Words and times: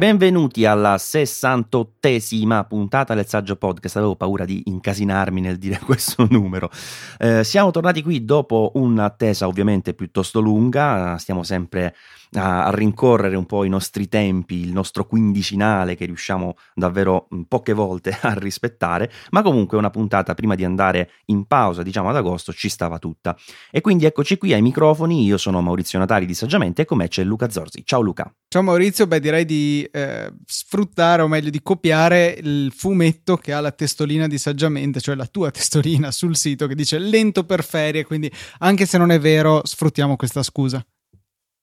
Benvenuti 0.00 0.64
alla 0.64 0.94
68esima 0.94 2.66
puntata 2.66 3.12
del 3.12 3.26
Saggio 3.26 3.56
Podcast. 3.56 3.96
Avevo 3.96 4.16
paura 4.16 4.46
di 4.46 4.62
incasinarmi 4.64 5.42
nel 5.42 5.58
dire 5.58 5.78
questo 5.84 6.26
numero. 6.30 6.70
Eh, 7.18 7.44
siamo 7.44 7.70
tornati 7.70 8.02
qui 8.02 8.24
dopo 8.24 8.70
un'attesa 8.76 9.46
ovviamente 9.46 9.92
piuttosto 9.92 10.40
lunga. 10.40 11.18
Stiamo 11.18 11.42
sempre 11.42 11.94
a, 12.32 12.66
a, 12.66 12.70
rincorrere 12.70 13.36
un 13.36 13.46
po' 13.46 13.64
i 13.64 13.68
nostri 13.68 14.08
tempi, 14.08 14.60
il 14.60 14.72
nostro 14.72 15.06
quindicinale 15.06 15.96
che 15.96 16.04
riusciamo 16.04 16.56
davvero 16.74 17.28
poche 17.48 17.72
volte 17.72 18.16
a 18.22 18.34
rispettare, 18.34 19.10
ma 19.30 19.42
comunque 19.42 19.78
una 19.78 19.90
puntata 19.90 20.34
prima 20.34 20.54
di 20.54 20.64
andare 20.64 21.10
in 21.26 21.46
pausa, 21.46 21.82
diciamo 21.82 22.08
ad 22.08 22.16
agosto, 22.16 22.52
ci 22.52 22.68
stava 22.68 22.98
tutta. 22.98 23.36
E 23.70 23.80
quindi 23.80 24.04
eccoci 24.04 24.38
qui 24.38 24.52
ai 24.52 24.62
microfoni, 24.62 25.24
io 25.24 25.36
sono 25.36 25.60
Maurizio 25.60 25.98
Natali 25.98 26.26
di 26.26 26.34
Saggiamente 26.34 26.82
e 26.82 26.84
con 26.84 26.98
me 26.98 27.08
c'è 27.08 27.24
Luca 27.24 27.50
Zorzi. 27.50 27.82
Ciao 27.84 28.00
Luca. 28.00 28.32
Ciao 28.48 28.62
Maurizio, 28.62 29.06
beh 29.06 29.20
direi 29.20 29.44
di 29.44 29.88
eh, 29.90 30.32
sfruttare 30.44 31.22
o 31.22 31.28
meglio 31.28 31.50
di 31.50 31.62
copiare 31.62 32.36
il 32.42 32.72
fumetto 32.74 33.36
che 33.36 33.52
ha 33.52 33.60
la 33.60 33.70
testolina 33.70 34.26
di 34.26 34.38
Saggiamente, 34.38 35.00
cioè 35.00 35.14
la 35.14 35.26
tua 35.26 35.50
testolina 35.52 36.10
sul 36.10 36.36
sito 36.36 36.66
che 36.66 36.74
dice 36.74 36.98
lento 36.98 37.44
per 37.44 37.64
ferie, 37.64 38.04
quindi 38.04 38.30
anche 38.58 38.86
se 38.86 38.98
non 38.98 39.10
è 39.10 39.18
vero 39.18 39.60
sfruttiamo 39.64 40.16
questa 40.16 40.42
scusa. 40.42 40.84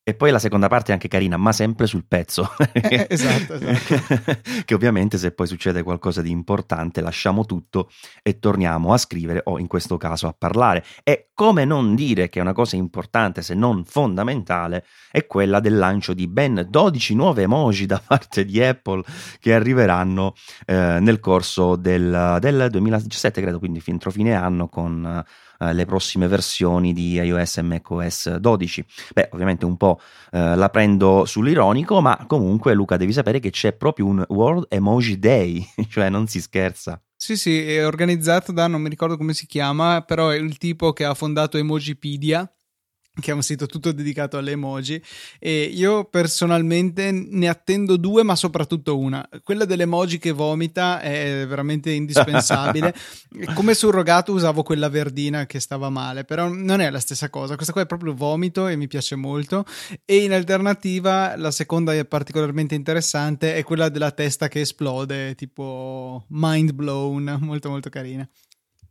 E 0.07 0.13
poi 0.13 0.31
la 0.31 0.39
seconda 0.39 0.69
parte 0.69 0.91
è 0.91 0.93
anche 0.93 1.09
carina, 1.09 1.35
ma 1.35 1.51
sempre 1.51 1.85
sul 1.85 2.05
pezzo. 2.07 2.49
Eh, 2.71 3.07
esatto, 3.11 3.55
esatto. 3.55 4.39
che 4.63 4.73
ovviamente 4.73 5.17
se 5.17 5.31
poi 5.31 5.47
succede 5.47 5.83
qualcosa 5.83 6.21
di 6.21 6.31
importante 6.31 7.01
lasciamo 7.01 7.45
tutto 7.45 7.89
e 8.23 8.39
torniamo 8.39 8.93
a 8.93 8.97
scrivere 8.97 9.41
o 9.43 9.59
in 9.59 9.67
questo 9.67 9.97
caso 9.97 10.27
a 10.27 10.33
parlare. 10.37 10.85
E 11.03 11.31
come 11.33 11.65
non 11.65 11.93
dire 11.93 12.29
che 12.29 12.39
una 12.39 12.53
cosa 12.53 12.77
importante, 12.77 13.41
se 13.41 13.53
non 13.53 13.83
fondamentale, 13.83 14.85
è 15.11 15.27
quella 15.27 15.59
del 15.59 15.77
lancio 15.77 16.13
di 16.13 16.29
ben 16.29 16.65
12 16.69 17.13
nuove 17.13 17.41
emoji 17.41 17.85
da 17.85 18.01
parte 18.01 18.45
di 18.45 18.63
Apple 18.63 19.03
che 19.41 19.53
arriveranno 19.53 20.35
eh, 20.65 20.99
nel 21.01 21.19
corso 21.19 21.75
del, 21.75 22.37
del 22.39 22.69
2017, 22.71 23.41
credo, 23.41 23.59
quindi 23.59 23.83
entro 23.85 24.09
fine 24.09 24.35
anno 24.35 24.69
con 24.69 25.05
eh, 25.05 25.46
le 25.59 25.85
prossime 25.85 26.27
versioni 26.27 26.93
di 26.93 27.13
iOS 27.13 27.57
e 27.57 27.61
macOS 27.61 28.35
12. 28.35 28.85
Beh, 29.13 29.29
ovviamente 29.33 29.65
un 29.65 29.77
po' 29.77 29.99
eh, 30.31 30.55
la 30.55 30.69
prendo 30.69 31.25
sull'ironico, 31.25 32.01
ma 32.01 32.25
comunque 32.27 32.73
Luca 32.73 32.97
devi 32.97 33.13
sapere 33.13 33.39
che 33.39 33.49
c'è 33.49 33.73
proprio 33.73 34.05
un 34.05 34.23
World 34.29 34.65
Emoji 34.69 35.19
Day, 35.19 35.65
cioè 35.89 36.09
non 36.09 36.27
si 36.27 36.41
scherza. 36.41 37.01
Sì, 37.15 37.35
sì, 37.35 37.73
è 37.73 37.85
organizzato 37.85 38.51
da, 38.51 38.67
non 38.67 38.81
mi 38.81 38.89
ricordo 38.89 39.17
come 39.17 39.33
si 39.33 39.47
chiama, 39.47 40.01
però 40.01 40.29
è 40.29 40.35
il 40.35 40.57
tipo 40.57 40.93
che 40.93 41.03
ha 41.03 41.15
fondato 41.15 41.57
Emojipedia 41.57 42.49
che 43.19 43.31
è 43.31 43.33
un 43.33 43.41
sito 43.41 43.65
tutto 43.65 43.91
dedicato 43.91 44.37
alle 44.37 44.51
emoji 44.51 45.01
e 45.39 45.63
io 45.63 46.05
personalmente 46.05 47.11
ne 47.11 47.47
attendo 47.47 47.97
due 47.97 48.23
ma 48.23 48.35
soprattutto 48.35 48.97
una. 48.97 49.27
Quella 49.43 49.65
delle 49.65 49.83
emoji 49.83 50.17
che 50.17 50.31
vomita 50.31 50.99
è 50.99 51.45
veramente 51.47 51.91
indispensabile. 51.91 52.93
Come 53.53 53.73
surrogato 53.73 54.31
usavo 54.31 54.63
quella 54.63 54.89
verdina 54.89 55.45
che 55.45 55.59
stava 55.59 55.89
male 55.89 56.23
però 56.23 56.47
non 56.47 56.81
è 56.81 56.89
la 56.89 56.99
stessa 56.99 57.29
cosa. 57.29 57.55
Questa 57.55 57.73
qua 57.73 57.81
è 57.81 57.87
proprio 57.87 58.13
vomito 58.13 58.67
e 58.67 58.75
mi 58.75 58.87
piace 58.87 59.15
molto. 59.15 59.65
E 60.05 60.23
in 60.23 60.33
alternativa 60.33 61.35
la 61.35 61.51
seconda 61.51 61.93
è 61.93 62.05
particolarmente 62.05 62.75
interessante 62.75 63.55
è 63.55 63.63
quella 63.63 63.89
della 63.89 64.11
testa 64.11 64.47
che 64.47 64.61
esplode 64.61 65.35
tipo 65.35 66.25
mind 66.29 66.71
blown 66.71 67.37
molto 67.41 67.69
molto 67.69 67.89
carina 67.89 68.27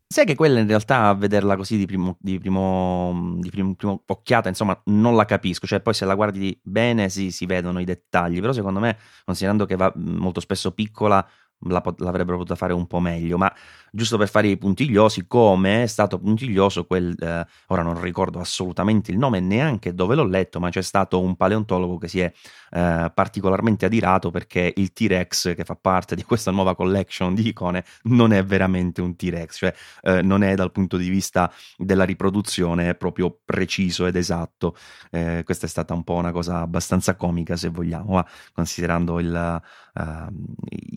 Sai 0.08 0.24
che 0.24 0.36
quella 0.36 0.60
in 0.60 0.68
realtà 0.68 1.08
a 1.08 1.14
vederla 1.14 1.56
così 1.56 1.76
di 1.76 1.84
primo, 1.84 2.16
di 2.20 2.38
primo, 2.38 3.38
di 3.40 3.50
primo, 3.50 3.74
primo 3.74 4.02
occhiata, 4.06 4.48
insomma, 4.48 4.80
non 4.84 5.16
la 5.16 5.24
capisco. 5.24 5.66
Cioè, 5.66 5.80
poi 5.80 5.94
se 5.94 6.04
la 6.04 6.14
guardi 6.14 6.58
bene 6.62 7.08
sì, 7.08 7.32
si 7.32 7.44
vedono 7.44 7.80
i 7.80 7.84
dettagli, 7.84 8.38
però 8.40 8.52
secondo 8.52 8.78
me, 8.78 8.96
considerando 9.24 9.66
che 9.66 9.74
va 9.74 9.92
molto 9.96 10.38
spesso 10.38 10.72
piccola, 10.72 11.26
la, 11.60 11.82
l'avrebbero 11.98 12.36
potuta 12.36 12.54
fare 12.54 12.72
un 12.72 12.86
po' 12.86 13.00
meglio, 13.00 13.36
ma 13.36 13.52
giusto 13.96 14.18
per 14.18 14.28
fare 14.28 14.48
i 14.48 14.56
puntigliosi, 14.58 15.26
come 15.26 15.82
è 15.82 15.86
stato 15.86 16.18
puntiglioso 16.18 16.84
quel, 16.84 17.16
eh, 17.18 17.46
ora 17.68 17.82
non 17.82 18.00
ricordo 18.00 18.38
assolutamente 18.38 19.10
il 19.10 19.18
nome, 19.18 19.40
neanche 19.40 19.94
dove 19.94 20.14
l'ho 20.14 20.24
letto, 20.26 20.60
ma 20.60 20.68
c'è 20.68 20.82
stato 20.82 21.20
un 21.20 21.34
paleontologo 21.34 21.96
che 21.98 22.06
si 22.06 22.20
è 22.20 22.30
eh, 22.70 23.10
particolarmente 23.12 23.86
adirato 23.86 24.30
perché 24.30 24.72
il 24.76 24.92
T-Rex 24.92 25.54
che 25.54 25.64
fa 25.64 25.76
parte 25.76 26.14
di 26.14 26.24
questa 26.24 26.50
nuova 26.50 26.74
collection 26.74 27.34
di 27.34 27.48
icone 27.48 27.84
non 28.02 28.32
è 28.32 28.44
veramente 28.44 29.00
un 29.00 29.16
T-Rex, 29.16 29.56
cioè 29.56 29.74
eh, 30.02 30.22
non 30.22 30.42
è 30.42 30.54
dal 30.54 30.72
punto 30.72 30.96
di 30.98 31.08
vista 31.08 31.50
della 31.78 32.04
riproduzione 32.04 32.94
proprio 32.94 33.36
preciso 33.44 34.06
ed 34.06 34.16
esatto. 34.16 34.76
Eh, 35.10 35.42
questa 35.44 35.66
è 35.66 35.68
stata 35.68 35.94
un 35.94 36.04
po' 36.04 36.14
una 36.14 36.32
cosa 36.32 36.60
abbastanza 36.60 37.16
comica 37.16 37.56
se 37.56 37.68
vogliamo, 37.68 38.12
ma 38.12 38.26
considerando 38.52 39.18
il, 39.20 39.62
uh, 39.94 40.26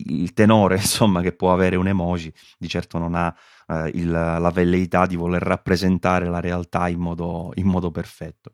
il 0.06 0.32
tenore 0.34 0.76
insomma 0.90 1.22
che 1.22 1.32
può 1.32 1.52
avere 1.52 1.76
un 1.76 1.88
emoji, 1.88 2.32
di 2.58 2.68
certo 2.90 2.98
non 2.98 3.14
ha 3.14 3.34
uh, 3.68 3.86
il, 3.92 4.10
la 4.10 4.50
velleità 4.52 5.06
di 5.06 5.14
voler 5.14 5.40
rappresentare 5.40 6.26
la 6.26 6.40
realtà 6.40 6.88
in 6.88 6.98
modo, 6.98 7.52
in 7.54 7.66
modo 7.66 7.92
perfetto. 7.92 8.52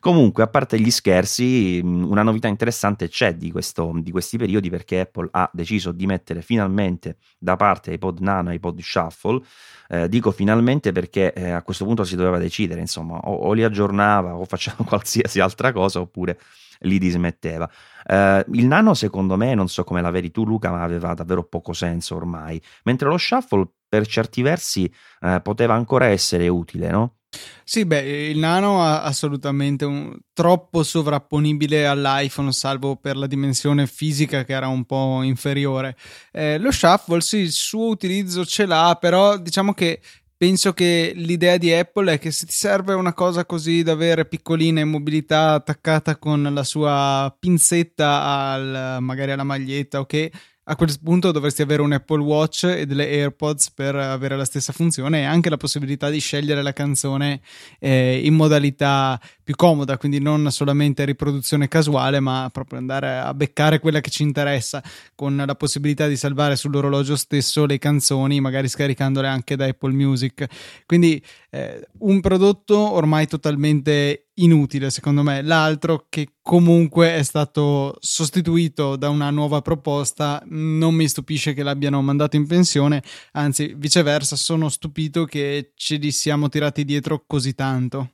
Comunque, 0.00 0.42
a 0.42 0.46
parte 0.46 0.80
gli 0.80 0.90
scherzi, 0.90 1.78
una 1.82 2.22
novità 2.22 2.48
interessante 2.48 3.08
c'è 3.08 3.34
di, 3.34 3.50
questo, 3.50 3.92
di, 3.96 4.10
questi 4.10 4.38
periodi 4.38 4.70
perché 4.70 5.00
Apple 5.00 5.28
ha 5.30 5.50
deciso 5.52 5.92
di 5.92 6.06
mettere 6.06 6.40
finalmente 6.40 7.16
da 7.38 7.56
parte 7.56 7.92
iPod 7.92 8.20
Nano 8.20 8.50
e 8.50 8.54
iPod 8.54 8.80
Shuffle. 8.80 9.42
Eh, 9.88 10.08
dico 10.08 10.30
finalmente 10.30 10.92
perché 10.92 11.32
eh, 11.34 11.50
a 11.50 11.62
questo 11.62 11.84
punto 11.84 12.04
si 12.04 12.16
doveva 12.16 12.38
decidere, 12.38 12.80
insomma, 12.80 13.18
o, 13.18 13.34
o 13.34 13.52
li 13.52 13.62
aggiornava 13.62 14.36
o 14.36 14.44
faceva 14.46 14.84
qualsiasi 14.88 15.40
altra 15.40 15.72
cosa 15.72 16.00
oppure 16.00 16.38
li 16.80 16.98
dismetteva. 16.98 17.70
Uh, 18.06 18.42
il 18.54 18.66
nano, 18.66 18.94
secondo 18.94 19.36
me, 19.36 19.54
non 19.54 19.68
so 19.68 19.84
come 19.84 20.00
la 20.00 20.10
vedi 20.10 20.30
tu, 20.30 20.44
Luca, 20.44 20.70
ma 20.70 20.82
aveva 20.82 21.14
davvero 21.14 21.44
poco 21.44 21.72
senso 21.72 22.16
ormai. 22.16 22.60
Mentre 22.84 23.08
lo 23.08 23.18
shuffle, 23.18 23.68
per 23.88 24.06
certi 24.06 24.42
versi, 24.42 24.92
uh, 25.20 25.40
poteva 25.42 25.74
ancora 25.74 26.06
essere 26.06 26.48
utile, 26.48 26.90
no? 26.90 27.14
Sì, 27.62 27.84
beh, 27.84 28.30
il 28.30 28.38
nano 28.38 28.82
ha 28.82 29.02
assolutamente 29.02 29.84
un, 29.84 30.18
troppo 30.32 30.82
sovrapponibile 30.82 31.86
all'iPhone, 31.86 32.50
salvo 32.50 32.96
per 32.96 33.16
la 33.16 33.28
dimensione 33.28 33.86
fisica 33.86 34.44
che 34.44 34.52
era 34.52 34.66
un 34.66 34.84
po' 34.84 35.22
inferiore. 35.22 35.96
Eh, 36.32 36.58
lo 36.58 36.72
shuffle, 36.72 37.20
sì, 37.20 37.36
il 37.38 37.52
suo 37.52 37.86
utilizzo 37.86 38.44
ce 38.44 38.66
l'ha, 38.66 38.96
però 39.00 39.38
diciamo 39.38 39.72
che 39.74 40.00
penso 40.40 40.72
che 40.72 41.12
l'idea 41.14 41.58
di 41.58 41.70
Apple 41.70 42.14
è 42.14 42.18
che 42.18 42.30
se 42.30 42.46
ti 42.46 42.54
serve 42.54 42.94
una 42.94 43.12
cosa 43.12 43.44
così 43.44 43.82
da 43.82 43.92
avere 43.92 44.24
piccolina 44.24 44.80
in 44.80 44.88
mobilità 44.88 45.52
attaccata 45.52 46.16
con 46.16 46.42
la 46.42 46.64
sua 46.64 47.36
pinzetta 47.38 48.22
al, 48.22 49.02
magari 49.02 49.32
alla 49.32 49.44
maglietta 49.44 49.98
o 49.98 50.02
okay, 50.02 50.30
che 50.30 50.38
a 50.64 50.76
quel 50.76 50.94
punto 51.02 51.32
dovresti 51.32 51.62
avere 51.62 51.82
un 51.82 51.92
Apple 51.92 52.20
Watch 52.20 52.64
e 52.64 52.86
delle 52.86 53.08
AirPods 53.08 53.70
per 53.72 53.96
avere 53.96 54.36
la 54.36 54.44
stessa 54.44 54.72
funzione 54.72 55.20
e 55.20 55.24
anche 55.24 55.50
la 55.50 55.56
possibilità 55.56 56.10
di 56.10 56.20
scegliere 56.20 56.62
la 56.62 56.72
canzone 56.72 57.40
eh, 57.78 58.20
in 58.24 58.34
modalità 58.34 59.20
più 59.42 59.56
comoda, 59.56 59.98
quindi 59.98 60.20
non 60.20 60.50
solamente 60.52 61.04
riproduzione 61.04 61.66
casuale, 61.66 62.20
ma 62.20 62.48
proprio 62.52 62.78
andare 62.78 63.18
a 63.18 63.34
beccare 63.34 63.80
quella 63.80 64.00
che 64.00 64.10
ci 64.10 64.22
interessa, 64.22 64.82
con 65.16 65.42
la 65.44 65.54
possibilità 65.56 66.06
di 66.06 66.16
salvare 66.16 66.54
sull'orologio 66.54 67.16
stesso 67.16 67.66
le 67.66 67.78
canzoni, 67.78 68.40
magari 68.40 68.68
scaricandole 68.68 69.26
anche 69.26 69.56
da 69.56 69.64
Apple 69.64 69.92
Music. 69.92 70.46
Quindi 70.86 71.20
eh, 71.50 71.84
un 71.98 72.20
prodotto 72.20 72.78
ormai 72.78 73.26
totalmente 73.26 74.26
inutile 74.42 74.90
secondo 74.90 75.22
me, 75.22 75.42
l'altro 75.42 76.06
che 76.08 76.34
comunque 76.42 77.14
è 77.14 77.22
stato 77.22 77.96
sostituito 78.00 78.96
da 78.96 79.08
una 79.08 79.30
nuova 79.30 79.62
proposta, 79.62 80.42
non 80.46 80.94
mi 80.94 81.08
stupisce 81.08 81.54
che 81.54 81.62
l'abbiano 81.62 82.00
mandato 82.02 82.36
in 82.36 82.46
pensione, 82.46 83.02
anzi 83.32 83.74
viceversa 83.76 84.36
sono 84.36 84.68
stupito 84.68 85.24
che 85.24 85.72
ce 85.74 85.96
li 85.96 86.10
siamo 86.10 86.48
tirati 86.48 86.84
dietro 86.84 87.24
così 87.26 87.54
tanto. 87.54 88.12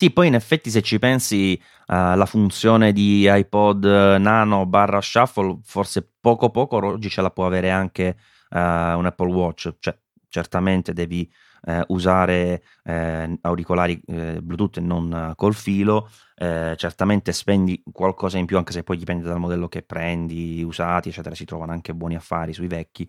Sì, 0.00 0.12
poi 0.12 0.28
in 0.28 0.34
effetti 0.34 0.70
se 0.70 0.80
ci 0.80 1.00
pensi 1.00 1.60
uh, 1.88 2.24
funzione 2.24 2.92
di 2.92 3.26
iPod 3.28 3.84
Nano 3.84 4.64
barra 4.64 5.00
Shuffle, 5.00 5.58
forse 5.64 6.08
poco 6.20 6.50
poco 6.50 6.76
oggi 6.76 7.08
ce 7.08 7.20
la 7.20 7.30
può 7.30 7.46
avere 7.46 7.70
anche 7.70 8.16
uh, 8.50 8.58
un 8.58 9.06
Apple 9.06 9.32
Watch, 9.32 9.74
cioè 9.80 9.98
certamente 10.28 10.92
devi 10.92 11.28
eh, 11.66 11.84
usare 11.88 12.62
eh, 12.84 13.38
auricolari 13.42 14.00
eh, 14.06 14.40
Bluetooth 14.42 14.78
e 14.78 14.80
non 14.80 15.32
col 15.36 15.54
filo, 15.54 16.08
eh, 16.36 16.74
certamente 16.76 17.32
spendi 17.32 17.82
qualcosa 17.92 18.38
in 18.38 18.46
più, 18.46 18.56
anche 18.56 18.72
se 18.72 18.82
poi 18.82 18.96
dipende 18.96 19.24
dal 19.24 19.38
modello 19.38 19.68
che 19.68 19.82
prendi, 19.82 20.62
usati, 20.62 21.08
eccetera, 21.08 21.34
si 21.34 21.44
trovano 21.44 21.72
anche 21.72 21.94
buoni 21.94 22.14
affari 22.16 22.52
sui 22.52 22.68
vecchi. 22.68 23.08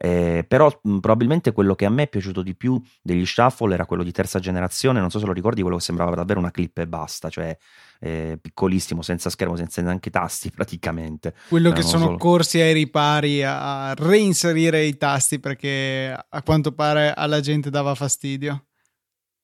Eh, 0.00 0.44
però 0.46 0.70
mh, 0.82 0.98
probabilmente 0.98 1.50
quello 1.50 1.74
che 1.74 1.84
a 1.84 1.90
me 1.90 2.04
è 2.04 2.08
piaciuto 2.08 2.42
di 2.42 2.54
più 2.54 2.80
degli 3.02 3.26
shuffle 3.26 3.74
era 3.74 3.84
quello 3.84 4.04
di 4.04 4.12
terza 4.12 4.38
generazione, 4.38 5.00
non 5.00 5.10
so 5.10 5.18
se 5.18 5.26
lo 5.26 5.32
ricordi, 5.32 5.60
quello 5.60 5.76
che 5.76 5.82
sembrava 5.82 6.14
davvero 6.14 6.38
una 6.38 6.52
clip 6.52 6.78
e 6.78 6.86
basta, 6.86 7.28
cioè 7.28 7.56
eh, 8.00 8.38
piccolissimo, 8.40 9.02
senza 9.02 9.28
schermo, 9.28 9.56
senza 9.56 9.82
neanche 9.82 10.10
tasti 10.10 10.50
praticamente. 10.54 11.34
Quello 11.48 11.72
che 11.72 11.82
sono 11.82 12.04
solo... 12.04 12.16
corsi 12.16 12.60
ai 12.60 12.72
ripari 12.72 13.42
a 13.42 13.92
reinserire 13.94 14.84
i 14.84 14.96
tasti 14.96 15.40
perché 15.40 16.16
a 16.28 16.42
quanto 16.42 16.72
pare 16.72 17.12
alla 17.12 17.40
gente 17.40 17.68
dava 17.68 17.94
fastidio. 17.96 18.67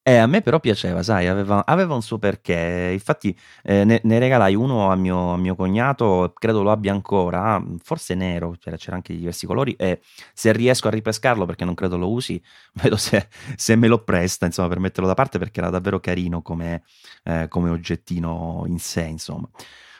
Eh, 0.07 0.17
a 0.19 0.27
me 0.27 0.43
però 0.43 0.61
piaceva, 0.61 1.03
sai, 1.03 1.29
aveva, 1.29 1.65
aveva 1.65 1.95
un 1.95 2.03
suo 2.03 2.19
perché. 2.19 2.91
Infatti, 2.93 3.35
eh, 3.63 3.85
ne, 3.85 4.01
ne, 4.05 4.19
regalai 4.19 4.55
uno 4.55 4.91
a 4.91 4.97
mio, 4.97 5.33
a 5.33 5.39
mio, 5.39 5.55
cognato, 5.57 6.31
credo 6.39 6.63
lo 6.63 6.71
abbia 6.71 6.93
ancora, 6.93 7.63
forse 7.83 8.15
nero, 8.15 8.55
c'era, 8.61 8.77
c'era, 8.77 8.97
anche 8.97 9.17
diversi 9.17 9.47
colori. 9.47 9.75
E 9.79 10.03
se 10.35 10.53
riesco 10.53 10.89
a 10.89 10.91
ripescarlo, 10.91 11.47
perché 11.47 11.65
non 11.65 11.73
credo 11.73 11.97
lo 11.97 12.11
usi, 12.11 12.41
vedo 12.83 12.97
se, 12.97 13.29
se 13.57 13.77
me 13.77 13.89
lo 13.89 14.05
presta, 14.05 14.45
insomma, 14.45 14.69
per 14.69 14.79
metterlo 14.79 15.09
da 15.09 15.15
parte, 15.15 15.39
perché 15.39 15.61
era 15.61 15.71
davvero 15.71 15.99
carino 16.01 16.43
come, 16.43 16.83
eh, 17.23 17.47
come 17.49 17.71
oggettino 17.71 18.65
in 18.67 18.79
sé, 18.79 19.05
insomma. 19.05 19.49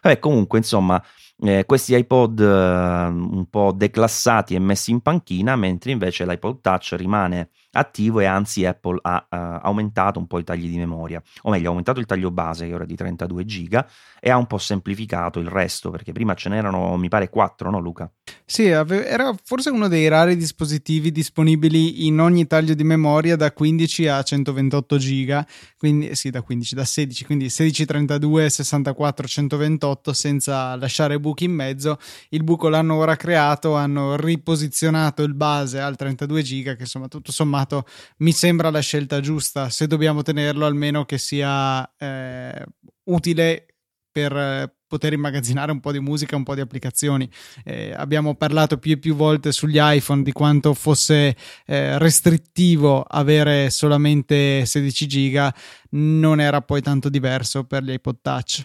Vabbè, 0.03 0.19
comunque, 0.19 0.59
insomma, 0.59 1.03
eh, 1.39 1.65
questi 1.65 1.95
iPod 1.97 2.41
eh, 2.41 2.45
un 2.45 3.47
po' 3.49 3.73
declassati 3.73 4.55
e 4.55 4.59
messi 4.59 4.91
in 4.91 5.01
panchina, 5.01 5.57
mentre 5.57 5.93
invece 5.93 6.27
l'iPod 6.27 6.61
Touch 6.61 6.93
rimane 6.97 7.49
attivo 7.75 8.21
e 8.21 8.25
anzi 8.25 8.65
Apple 8.67 8.99
ha 9.03 9.27
uh, 9.29 9.37
aumentato 9.67 10.19
un 10.19 10.27
po' 10.27 10.39
i 10.39 10.45
tagli 10.45 10.69
di 10.69 10.77
memoria, 10.77 11.23
o 11.43 11.51
meglio 11.51 11.67
ha 11.67 11.69
aumentato 11.71 12.01
il 12.01 12.07
taglio 12.07 12.31
base 12.31 12.67
che 12.67 12.75
ora 12.75 12.85
è 12.85 12.87
di 12.87 12.97
32 12.97 13.45
giga 13.45 13.87
e 14.21 14.31
ha 14.31 14.37
un 14.37 14.47
po' 14.47 14.59
semplificato 14.59 15.39
il 15.39 15.49
resto 15.49 15.91
perché 15.91 16.13
prima 16.13 16.35
ce 16.35 16.49
n'erano 16.49 16.97
mi 16.97 17.09
pare 17.09 17.29
4, 17.29 17.71
no 17.71 17.79
Luca? 17.79 18.11
Sì, 18.47 18.65
era 18.67 19.35
forse 19.43 19.71
uno 19.71 19.89
dei 19.89 20.09
rari 20.09 20.37
dispositivi 20.37 21.11
disponibili 21.11 22.07
in 22.07 22.21
ogni 22.21 22.47
taglio 22.47 22.75
di 22.75 22.85
memoria 22.85 23.37
da 23.37 23.53
15 23.53 24.07
a 24.09 24.23
128 24.23 24.99
giga, 24.99 25.47
quindi 25.77 26.15
sì 26.15 26.31
da 26.31 26.43
15, 26.43 26.75
da 26.75 26.85
16, 26.85 27.25
quindi 27.25 27.49
16, 27.51 27.85
32, 27.85 28.51
64, 28.51 29.27
128 29.27 30.13
senza 30.13 30.77
lasciare 30.77 31.19
buchi 31.19 31.45
in 31.45 31.53
mezzo, 31.53 31.99
il 32.31 32.45
buco 32.45 32.69
l'hanno 32.69 32.95
ora 32.97 33.17
creato, 33.17 33.75
hanno 33.75 34.17
riposizionato 34.17 35.23
il 35.23 35.35
base 35.35 35.81
al 35.81 35.97
32 35.97 36.43
giga 36.43 36.75
che 36.77 36.83
insomma 36.83 37.09
tutto 37.09 37.33
sommato 37.33 37.87
mi 38.19 38.33
sembra 38.33 38.71
la 38.71 38.81
scelta 38.81 39.21
giusta. 39.21 39.69
Se 39.71 39.87
dobbiamo 39.87 40.23
tenerlo, 40.23 40.67
almeno 40.67 41.05
che 41.05 41.19
sia 41.19 41.91
eh, 41.97 42.65
utile 43.05 43.67
per 44.13 44.73
poter 44.95 45.13
immagazzinare 45.13 45.73
un 45.73 45.81
po' 45.81 45.91
di 45.91 45.99
musica, 45.99 46.37
un 46.37 46.45
po' 46.45 46.55
di 46.55 46.61
applicazioni. 46.61 47.29
Eh, 47.65 47.93
abbiamo 47.97 48.37
parlato 48.37 48.79
più 48.79 48.93
e 48.93 48.99
più 48.99 49.17
volte 49.17 49.51
sugli 49.51 49.79
iPhone 49.81 50.23
di 50.23 50.31
quanto 50.31 50.73
fosse 50.73 51.35
eh, 51.67 51.99
restrittivo 51.99 53.03
avere 53.03 53.71
solamente 53.71 54.65
16 54.65 55.07
giga, 55.09 55.53
non 55.91 56.41
era 56.41 56.61
poi 56.63 56.81
tanto 56.81 57.09
diverso 57.09 57.65
per 57.65 57.83
gli 57.83 57.91
iPod 57.91 58.19
Touch. 58.23 58.65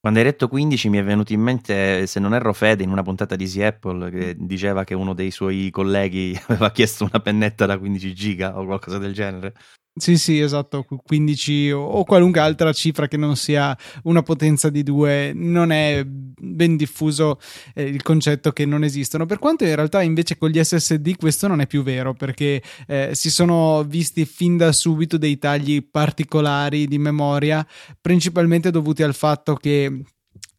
Quando 0.00 0.18
hai 0.18 0.24
detto 0.24 0.48
15 0.48 0.88
mi 0.88 0.98
è 0.98 1.04
venuto 1.04 1.32
in 1.32 1.40
mente, 1.40 2.06
se 2.08 2.18
non 2.18 2.34
erro 2.34 2.52
Fede, 2.52 2.82
in 2.82 2.90
una 2.90 3.02
puntata 3.02 3.36
di 3.36 3.44
Easy 3.44 3.62
Apple 3.62 4.10
che 4.10 4.36
diceva 4.36 4.82
che 4.82 4.94
uno 4.94 5.12
dei 5.12 5.30
suoi 5.30 5.70
colleghi 5.70 6.36
aveva 6.48 6.72
chiesto 6.72 7.04
una 7.04 7.20
pennetta 7.20 7.64
da 7.64 7.78
15 7.78 8.12
giga 8.14 8.58
o 8.58 8.64
qualcosa 8.64 8.98
del 8.98 9.12
genere. 9.12 9.54
Sì, 9.98 10.16
sì, 10.16 10.38
esatto, 10.38 10.84
15 10.84 11.70
o 11.72 12.04
qualunque 12.04 12.40
altra 12.40 12.72
cifra 12.72 13.08
che 13.08 13.16
non 13.16 13.36
sia 13.36 13.76
una 14.04 14.22
potenza 14.22 14.70
di 14.70 14.82
2, 14.82 15.32
non 15.34 15.72
è 15.72 16.04
ben 16.06 16.76
diffuso 16.76 17.40
eh, 17.74 17.82
il 17.82 18.02
concetto 18.02 18.52
che 18.52 18.64
non 18.64 18.84
esistono, 18.84 19.26
per 19.26 19.38
quanto 19.38 19.64
in 19.64 19.74
realtà 19.74 20.02
invece 20.02 20.38
con 20.38 20.50
gli 20.50 20.62
SSD 20.62 21.16
questo 21.16 21.48
non 21.48 21.60
è 21.60 21.66
più 21.66 21.82
vero, 21.82 22.14
perché 22.14 22.62
eh, 22.86 23.10
si 23.14 23.30
sono 23.30 23.82
visti 23.84 24.24
fin 24.24 24.56
da 24.56 24.70
subito 24.72 25.18
dei 25.18 25.36
tagli 25.38 25.84
particolari 25.84 26.86
di 26.86 26.98
memoria, 26.98 27.66
principalmente 28.00 28.70
dovuti 28.70 29.02
al 29.02 29.14
fatto 29.14 29.54
che 29.54 30.02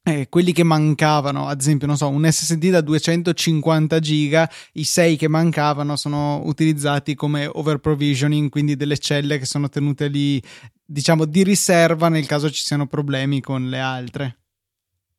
eh, 0.09 0.27
quelli 0.29 0.51
che 0.51 0.63
mancavano, 0.63 1.47
ad 1.47 1.59
esempio, 1.59 1.88
non 1.88 1.97
so, 1.97 2.09
un 2.09 2.29
SSD 2.29 2.69
da 2.69 2.81
250 2.81 4.00
giga, 4.00 4.50
i 4.73 4.83
6 4.83 5.15
che 5.15 5.27
mancavano 5.27 5.95
sono 5.95 6.41
utilizzati 6.45 7.15
come 7.15 7.45
over 7.45 7.79
provisioning, 7.79 8.50
quindi 8.50 8.75
delle 8.75 8.97
celle 8.97 9.38
che 9.38 9.45
sono 9.45 9.69
tenute 9.69 10.07
lì, 10.07 10.41
diciamo, 10.83 11.25
di 11.25 11.44
riserva 11.44 12.09
nel 12.09 12.25
caso 12.25 12.50
ci 12.50 12.63
siano 12.63 12.88
problemi 12.88 13.41
con 13.41 13.69
le 13.69 13.79
altre. 13.79 14.38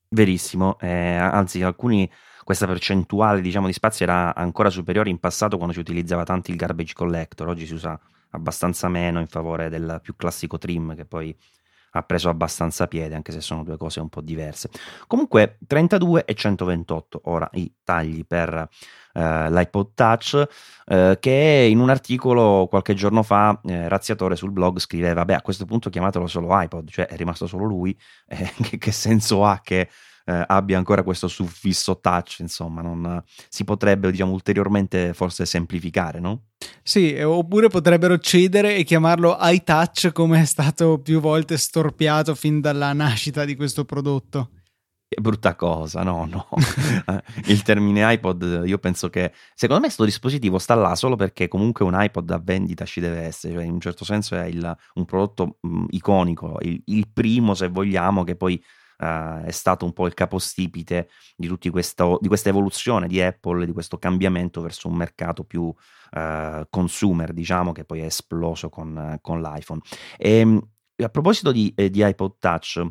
Verissimo, 0.09 0.79
eh, 0.81 1.15
anzi, 1.15 1.63
alcuni 1.63 2.11
questa 2.43 2.67
percentuale 2.67 3.41
diciamo, 3.41 3.67
di 3.67 3.73
spazio 3.73 4.05
era 4.05 4.35
ancora 4.35 4.71
superiore 4.71 5.09
in 5.09 5.19
passato 5.19 5.57
quando 5.57 5.73
si 5.73 5.79
utilizzava 5.79 6.25
tanto 6.25 6.51
il 6.51 6.57
garbage 6.57 6.95
collector, 6.95 7.49
oggi 7.49 7.65
si 7.65 7.75
usa 7.75 7.99
abbastanza 8.31 8.89
meno 8.89 9.21
in 9.21 9.27
favore 9.27 9.69
del 9.69 10.01
più 10.03 10.17
classico 10.17 10.59
trim 10.59 10.95
che 10.97 11.05
poi 11.05 11.37
ha 11.91 12.03
preso 12.03 12.29
abbastanza 12.29 12.87
piede, 12.87 13.15
anche 13.15 13.33
se 13.33 13.41
sono 13.41 13.65
due 13.65 13.77
cose 13.77 14.01
un 14.01 14.09
po' 14.09 14.21
diverse. 14.21 14.71
Comunque 15.07 15.59
32 15.67 16.25
e 16.25 16.35
128 16.35 17.23
ora 17.25 17.49
i 17.53 17.73
tagli 17.83 18.25
per 18.27 18.69
eh, 19.13 19.51
l'iPod 19.51 19.95
Touch, 19.95 20.47
eh, 20.87 21.17
che 21.21 21.67
in 21.71 21.79
un 21.81 21.91
articolo 21.91 22.67
qualche 22.69 22.95
giorno 22.95 23.23
fa 23.23 23.61
eh, 23.65 23.89
Razziatore 23.89 24.37
sul 24.37 24.53
blog 24.53 24.79
scriveva, 24.79 25.25
beh 25.25 25.35
a 25.35 25.43
questo 25.43 25.65
punto 25.65 25.91
chiamatelo 25.91 26.27
solo 26.27 26.49
iPod, 26.51 26.89
cioè 26.91 27.07
è 27.07 27.17
rimasto 27.17 27.47
solo 27.47 27.65
lui, 27.65 27.99
eh, 28.27 28.53
che, 28.63 28.79
che 28.79 28.93
senso 28.93 29.45
ha 29.45 29.61
che 29.63 29.89
eh, 30.25 30.45
abbia 30.47 30.79
ancora 30.79 31.03
questo 31.03 31.29
suffisso 31.29 31.99
touch, 31.99 32.39
insomma, 32.41 32.83
non, 32.83 33.23
si 33.49 33.65
potrebbe 33.65 34.11
diciamo 34.11 34.33
ulteriormente 34.33 35.13
forse 35.15 35.45
semplificare, 35.45 36.21
no? 36.21 36.50
Sì, 36.83 37.19
oppure 37.21 37.69
potrebbero 37.69 38.19
cedere 38.19 38.77
e 38.77 38.85
chiamarlo 38.85 39.37
iTouch 39.41 40.13
come 40.13 40.43
è 40.43 40.45
stato 40.45 40.99
più 40.99 41.21
volte 41.21 41.57
storpiato 41.57 42.35
fin 42.35 42.61
dalla 42.61 42.93
nascita 42.93 43.45
di 43.45 43.55
questo 43.55 43.85
prodotto. 43.85 44.51
Che 45.13 45.21
brutta 45.21 45.57
cosa, 45.57 46.05
no, 46.05 46.25
no. 46.25 46.47
il 47.47 47.63
termine 47.63 48.13
iPod, 48.13 48.63
io 48.65 48.79
penso 48.79 49.11
che 49.11 49.33
secondo 49.57 49.81
me 49.81 49.87
questo 49.89 50.05
dispositivo 50.05 50.59
sta 50.59 50.77
là 50.77 50.95
solo 50.95 51.17
perché 51.17 51.49
comunque 51.49 51.85
un 51.85 51.97
iPod 51.97 52.31
a 52.31 52.39
vendita 52.39 52.85
ci 52.85 53.01
deve 53.01 53.23
essere, 53.23 53.55
cioè 53.55 53.65
in 53.65 53.73
un 53.73 53.81
certo 53.81 54.05
senso 54.05 54.37
è 54.37 54.45
il, 54.45 54.77
un 54.95 55.05
prodotto 55.07 55.59
mh, 55.63 55.87
iconico, 55.89 56.59
il, 56.61 56.81
il, 56.85 57.09
primo 57.13 57.55
se 57.55 57.67
vogliamo 57.67 58.23
che 58.23 58.37
poi 58.37 58.63
uh, 59.01 59.43
è 59.43 59.51
stato 59.51 59.85
un 59.85 59.93
po' 59.93 60.07
il 60.07 60.15
capostipite 60.15 61.09
di, 61.37 61.53
di 61.59 61.71
questa 61.71 62.49
evoluzione 62.49 63.09
di 63.09 63.21
Apple, 63.21 63.67
di 63.67 63.73
questo 63.73 63.99
cambiamento 63.99 64.61
verso 64.61 64.89
un 64.89 64.95
mercato 64.95 65.45
più 65.45 65.63
uh, 65.63 66.67
consumer, 66.69 67.33
diciamo, 67.33 67.73
che 67.73 67.85
poi 67.85 68.01
è 68.01 68.05
esploso 68.05 68.69
con, 68.69 69.19
con 69.21 69.41
l'iPhone. 69.41 69.81
E, 70.17 70.39
ehm, 70.39 70.69
a 71.03 71.09
proposito 71.09 71.51
di, 71.51 71.73
eh, 71.75 71.89
di 71.89 72.05
iPod 72.05 72.35
Touch, 72.39 72.87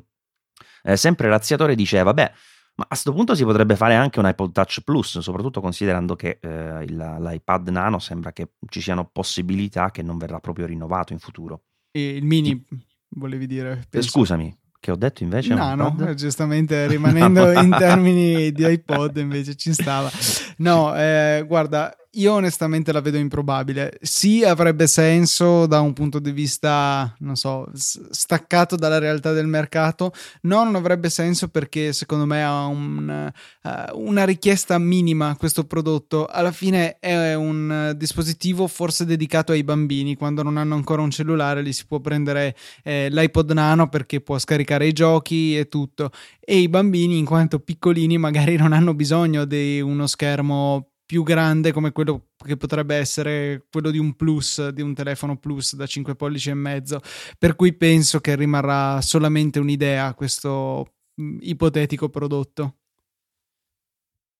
eh, 0.83 0.97
sempre 0.97 1.29
Razziatore 1.29 1.75
diceva, 1.75 2.13
beh, 2.13 2.31
ma 2.75 2.85
a 2.85 2.87
questo 2.87 3.13
punto 3.13 3.35
si 3.35 3.43
potrebbe 3.43 3.75
fare 3.75 3.93
anche 3.95 4.19
un 4.19 4.27
iPod 4.27 4.51
Touch 4.53 4.81
Plus, 4.83 5.19
soprattutto 5.19 5.61
considerando 5.61 6.15
che 6.15 6.39
eh, 6.41 6.83
il, 6.85 7.17
l'iPad 7.19 7.67
Nano 7.69 7.99
sembra 7.99 8.31
che 8.31 8.53
ci 8.67 8.81
siano 8.81 9.09
possibilità 9.11 9.91
che 9.91 10.01
non 10.01 10.17
verrà 10.17 10.39
proprio 10.39 10.65
rinnovato 10.65 11.13
in 11.13 11.19
futuro. 11.19 11.63
E 11.91 12.15
il 12.15 12.23
mini, 12.23 12.65
volevi 13.09 13.47
dire? 13.47 13.85
Penso. 13.89 14.09
Scusami, 14.09 14.57
che 14.79 14.91
ho 14.91 14.95
detto 14.95 15.23
invece? 15.23 15.53
No, 15.53 15.75
no, 15.75 16.13
giustamente 16.13 16.87
rimanendo 16.87 17.51
in 17.51 17.75
termini 17.77 18.51
di 18.51 18.65
iPod 18.65 19.17
invece 19.17 19.55
ci 19.55 19.73
stava. 19.73 20.09
No, 20.57 20.95
eh, 20.95 21.43
guarda, 21.45 21.93
io 22.13 22.33
onestamente 22.33 22.91
la 22.91 23.01
vedo 23.01 23.17
improbabile. 23.17 23.97
Sì, 24.01 24.43
avrebbe 24.43 24.87
senso 24.87 25.67
da 25.67 25.79
un 25.79 25.93
punto 25.93 26.19
di 26.19 26.31
vista, 26.31 27.13
non 27.19 27.35
so, 27.35 27.67
staccato 27.73 28.75
dalla 28.75 28.97
realtà 28.97 29.31
del 29.31 29.45
mercato. 29.45 30.11
No, 30.41 30.63
non 30.63 30.75
avrebbe 30.75 31.09
senso 31.09 31.49
perché 31.49 31.93
secondo 31.93 32.25
me 32.25 32.43
ha 32.43 32.65
un, 32.65 33.31
uh, 33.63 33.99
una 33.99 34.25
richiesta 34.25 34.77
minima 34.79 35.35
questo 35.37 35.65
prodotto. 35.65 36.25
Alla 36.25 36.51
fine 36.51 36.97
è 36.99 37.35
un 37.35 37.93
dispositivo 37.95 38.67
forse 38.67 39.05
dedicato 39.05 39.51
ai 39.51 39.63
bambini. 39.63 40.15
Quando 40.15 40.41
non 40.41 40.57
hanno 40.57 40.75
ancora 40.75 41.03
un 41.03 41.11
cellulare, 41.11 41.61
li 41.61 41.73
si 41.73 41.85
può 41.85 41.99
prendere 41.99 42.55
eh, 42.83 43.09
l'iPod 43.11 43.51
Nano 43.51 43.87
perché 43.87 44.19
può 44.21 44.39
scaricare 44.39 44.87
i 44.87 44.93
giochi 44.93 45.57
e 45.57 45.67
tutto. 45.67 46.09
E 46.39 46.57
i 46.57 46.69
bambini, 46.69 47.19
in 47.19 47.25
quanto 47.25 47.59
piccolini, 47.59 48.17
magari 48.17 48.55
non 48.57 48.73
hanno 48.73 48.95
bisogno 48.95 49.45
di 49.45 49.79
uno 49.79 50.07
schermo 50.07 50.88
più 51.09 51.23
grande 51.23 51.71
come 51.71 51.91
quello 51.91 52.27
che 52.37 52.55
potrebbe 52.55 52.95
essere 52.95 53.65
quello 53.71 53.89
di 53.89 53.97
un 53.97 54.13
plus, 54.13 54.67
di 54.67 54.83
un 54.83 54.93
telefono 54.93 55.39
plus 55.39 55.73
da 55.73 55.87
5 55.87 56.13
pollici 56.13 56.51
e 56.51 56.53
mezzo, 56.53 57.01
per 57.39 57.55
cui 57.55 57.73
penso 57.73 58.19
che 58.19 58.35
rimarrà 58.35 59.01
solamente 59.01 59.57
un'idea 59.57 60.13
questo 60.13 60.97
mm, 61.19 61.39
ipotetico 61.41 62.09
prodotto. 62.09 62.78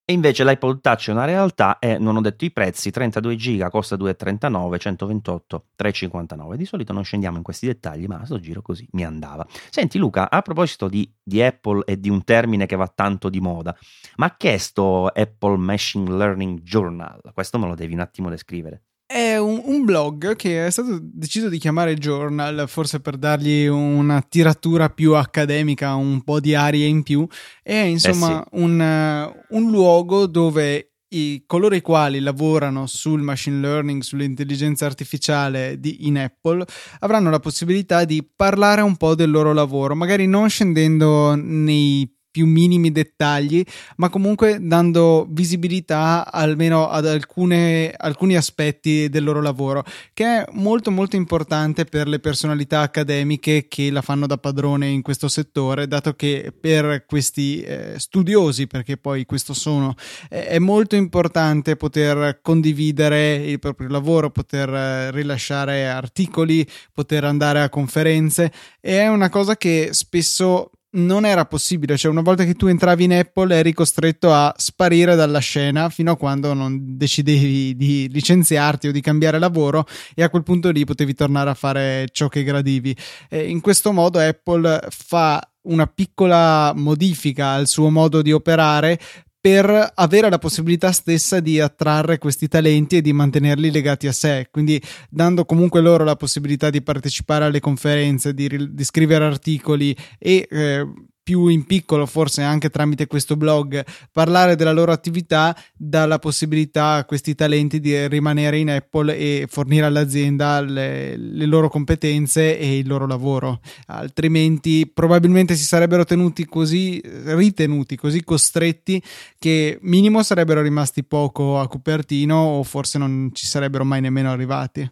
E 0.10 0.14
invece 0.14 0.44
l'iPod 0.44 0.82
Touch 0.82 1.10
è 1.10 1.12
una 1.12 1.26
realtà 1.26 1.78
e 1.78 2.00
non 2.00 2.16
ho 2.16 2.22
detto 2.22 2.44
i 2.44 2.50
prezzi, 2.50 2.90
32 2.90 3.36
giga 3.36 3.70
costa 3.70 3.96
2,39, 3.96 4.80
128 4.80 5.66
3,59. 5.78 6.56
Di 6.56 6.66
solito 6.66 6.94
non 6.94 7.04
scendiamo 7.04 7.38
in 7.38 7.44
questi 7.44 7.68
dettagli, 7.68 8.08
ma 8.08 8.18
a 8.18 8.26
sto 8.26 8.40
giro 8.40 8.64
così 8.64 8.88
mi 8.94 9.06
andava. 9.06 9.46
Senti 9.70 10.00
Luca, 10.00 10.32
a 10.32 10.42
proposito 10.42 10.88
di, 10.88 11.08
di 11.22 11.44
Apple 11.44 11.84
e 11.86 12.00
di 12.00 12.10
un 12.10 12.24
termine 12.24 12.66
che 12.66 12.76
va 12.76 12.88
tanto 12.88 13.30
di 13.30 13.40
moda, 13.40 13.78
ma 14.16 14.36
che 14.36 14.56
è 14.56 14.58
sto 14.58 15.06
Apple 15.10 15.58
Machine 15.58 16.10
Learning 16.10 16.62
Journal? 16.64 17.22
Questo 17.32 17.60
me 17.60 17.68
lo 17.68 17.76
devi 17.76 17.94
un 17.94 18.00
attimo 18.00 18.32
descrivere. 18.32 18.86
È 19.12 19.38
un, 19.38 19.60
un, 19.66 19.86
blog 19.86 20.36
che 20.36 20.68
è 20.68 20.70
stato 20.70 21.00
deciso 21.02 21.50
di 21.50 21.58
chiamare 21.58 21.96
Journal, 21.96 22.70
forse 22.70 23.00
per 23.00 23.18
dargli 23.18 23.66
una 23.66 24.22
tiratura 24.22 24.90
più 24.90 25.16
accademica, 25.16 25.96
un 25.96 26.22
po' 26.22 26.40
di 26.40 26.54
aria 26.54 26.86
in 26.86 27.02
più. 27.02 27.26
È 27.64 27.74
insomma 27.74 28.40
eh 28.40 28.44
sì. 28.44 28.62
un, 28.62 29.34
un 29.50 29.72
luogo 29.72 30.28
dove 30.28 30.92
i, 31.10 31.44
coloro 31.48 31.74
i 31.74 31.82
quali 31.82 32.20
lavorano 32.20 32.86
sul 32.86 33.22
machine 33.22 33.60
learning, 33.60 34.04
sull'intelligenza 34.04 34.86
artificiale 34.86 35.80
di, 35.80 36.06
in 36.06 36.20
Apple, 36.20 36.64
avranno 37.00 37.32
la 37.32 37.40
possibilità 37.40 38.06
di 38.06 38.24
parlare 38.24 38.82
un 38.82 38.96
po' 38.96 39.16
del 39.16 39.32
loro 39.32 39.54
lavoro, 39.54 39.96
magari 39.96 40.28
non 40.28 40.50
scendendo 40.50 41.34
nei 41.34 42.16
più 42.40 42.46
minimi 42.46 42.90
dettagli, 42.94 43.62
ma 43.98 44.08
comunque 44.08 44.60
dando 44.62 45.28
visibilità 45.30 46.32
almeno 46.32 46.88
ad 46.88 47.06
alcune, 47.06 47.94
alcuni 47.98 48.38
aspetti 48.38 49.10
del 49.10 49.26
loro 49.26 49.42
lavoro, 49.42 49.84
che 50.14 50.24
è 50.24 50.46
molto 50.54 50.90
molto 50.90 51.18
importante 51.18 51.84
per 51.84 52.08
le 52.08 52.20
personalità 52.20 52.80
accademiche 52.80 53.68
che 53.68 53.92
la 53.92 54.02
fanno 54.02 54.26
da 54.26 54.38
padrone 54.38 54.88
in 54.88 55.02
questo 55.02 55.28
settore, 55.28 55.86
dato 55.86 56.14
che 56.14 56.54
per 56.58 57.04
questi 57.06 57.62
eh, 57.62 57.96
studiosi, 57.98 58.68
perché 58.68 58.96
poi 58.96 59.26
questo 59.26 59.54
sono, 59.54 59.96
eh, 60.30 60.48
è 60.48 60.60
molto 60.60 60.96
importante 60.96 61.76
poter 61.76 62.40
condividere 62.42 63.36
il 63.36 63.60
proprio 63.60 63.90
lavoro, 63.90 64.30
poter 64.30 64.70
eh, 64.70 65.12
rilasciare 65.12 65.90
articoli, 65.90 66.66
poter 66.94 67.26
andare 67.26 67.60
a 67.60 67.68
conferenze, 67.68 68.50
e 68.80 69.02
è 69.02 69.10
una 69.10 69.28
cosa 69.28 69.58
che 69.58 69.90
spesso 69.92 70.72
non 70.92 71.26
era 71.26 71.46
possibile, 71.46 71.98
cioè 71.98 72.12
una 72.12 72.22
volta 72.22 72.44
che 72.44 72.56
tu 72.56 72.66
entravi 72.66 73.04
in 73.04 73.14
Apple 73.14 73.56
eri 73.56 73.74
costretto 73.74 74.34
a 74.34 74.54
sparire 74.58 75.16
dalla 75.16 75.40
scena 75.40 75.90
fino 75.90 76.12
a 76.12 76.18
quando 76.18 76.54
non 76.54 76.98
decidevi 76.98 77.76
di 77.76 78.10
licenziarti 78.12 78.88
o 78.88 78.92
di 78.92 79.02
cambiare 79.02 79.38
lavoro 79.38 79.86
e 80.16 80.24
a 80.24 80.30
quel 80.30 80.44
punto 80.44 80.72
lì 80.72 80.86
potevi 80.86 81.14
tornare 81.14 81.52
a 81.52 81.54
fare 81.54 82.08
ciò 82.12 82.28
che 82.28 82.44
gradivi. 82.44 82.96
E 83.30 83.50
in 83.50 83.62
questo 83.62 83.92
modo 83.92 84.20
Apple 84.20 84.88
fa 84.90 85.42
una 85.62 85.86
piccola 85.86 86.74
modifica 86.76 87.50
al 87.50 87.68
suo 87.68 87.90
modo 87.90 88.22
di 88.22 88.32
operare 88.32 89.00
per 89.42 89.92
avere 89.96 90.30
la 90.30 90.38
possibilità 90.38 90.92
stessa 90.92 91.40
di 91.40 91.60
attrarre 91.60 92.18
questi 92.18 92.48
talenti 92.48 92.98
e 92.98 93.02
di 93.02 93.14
mantenerli 93.14 93.72
legati 93.72 94.08
a 94.08 94.12
sé, 94.12 94.48
quindi 94.52 94.82
dando 95.10 95.46
comunque 95.46 95.80
loro 95.82 96.04
la 96.04 96.16
possibilità 96.16 96.70
di 96.70 96.82
partecipare 96.82 97.46
alle 97.46 97.60
conferenze, 97.60 98.34
di, 98.34 98.74
di 98.74 98.84
scrivere 98.84 99.26
articoli 99.26 99.96
e 100.18 100.48
eh, 100.50 100.86
più 101.30 101.46
in 101.46 101.64
piccolo, 101.66 102.08
forse 102.08 102.42
anche 102.42 102.72
tramite 102.72 103.06
questo 103.06 103.38
blog, 103.38 103.86
parlare 104.12 104.56
della 104.56 104.72
loro 104.72 104.92
attività 104.92 105.56
dà 105.78 106.08
la 106.08 106.18
possibilità 106.18 106.94
a 106.94 107.06
questi 107.06 107.36
talenti 107.36 107.80
di 107.80 108.08
rimanere 108.08 108.58
in 108.58 108.72
Apple 108.72 109.16
e 109.16 109.46
fornire 109.48 109.86
all'azienda 109.86 110.60
le, 110.60 111.16
le 111.18 111.46
loro 111.46 111.70
competenze 111.70 112.58
e 112.58 112.80
il 112.80 112.88
loro 112.88 113.06
lavoro. 113.06 113.60
Altrimenti 113.90 114.90
probabilmente 114.92 115.54
si 115.54 115.66
sarebbero 115.66 116.04
tenuti 116.04 116.48
così 116.48 117.00
ritenuti, 117.04 117.96
così 117.96 118.24
costretti 118.24 119.00
che 119.38 119.78
minimo 119.84 120.24
sarebbero 120.24 120.64
rimasti 120.64 121.04
poco 121.04 121.60
a 121.60 121.68
Cupertino 121.68 122.36
o 122.36 122.64
forse 122.64 122.98
non 122.98 123.30
ci 123.34 123.46
sarebbero 123.46 123.86
mai 123.86 124.02
nemmeno 124.02 124.32
arrivati. 124.32 124.90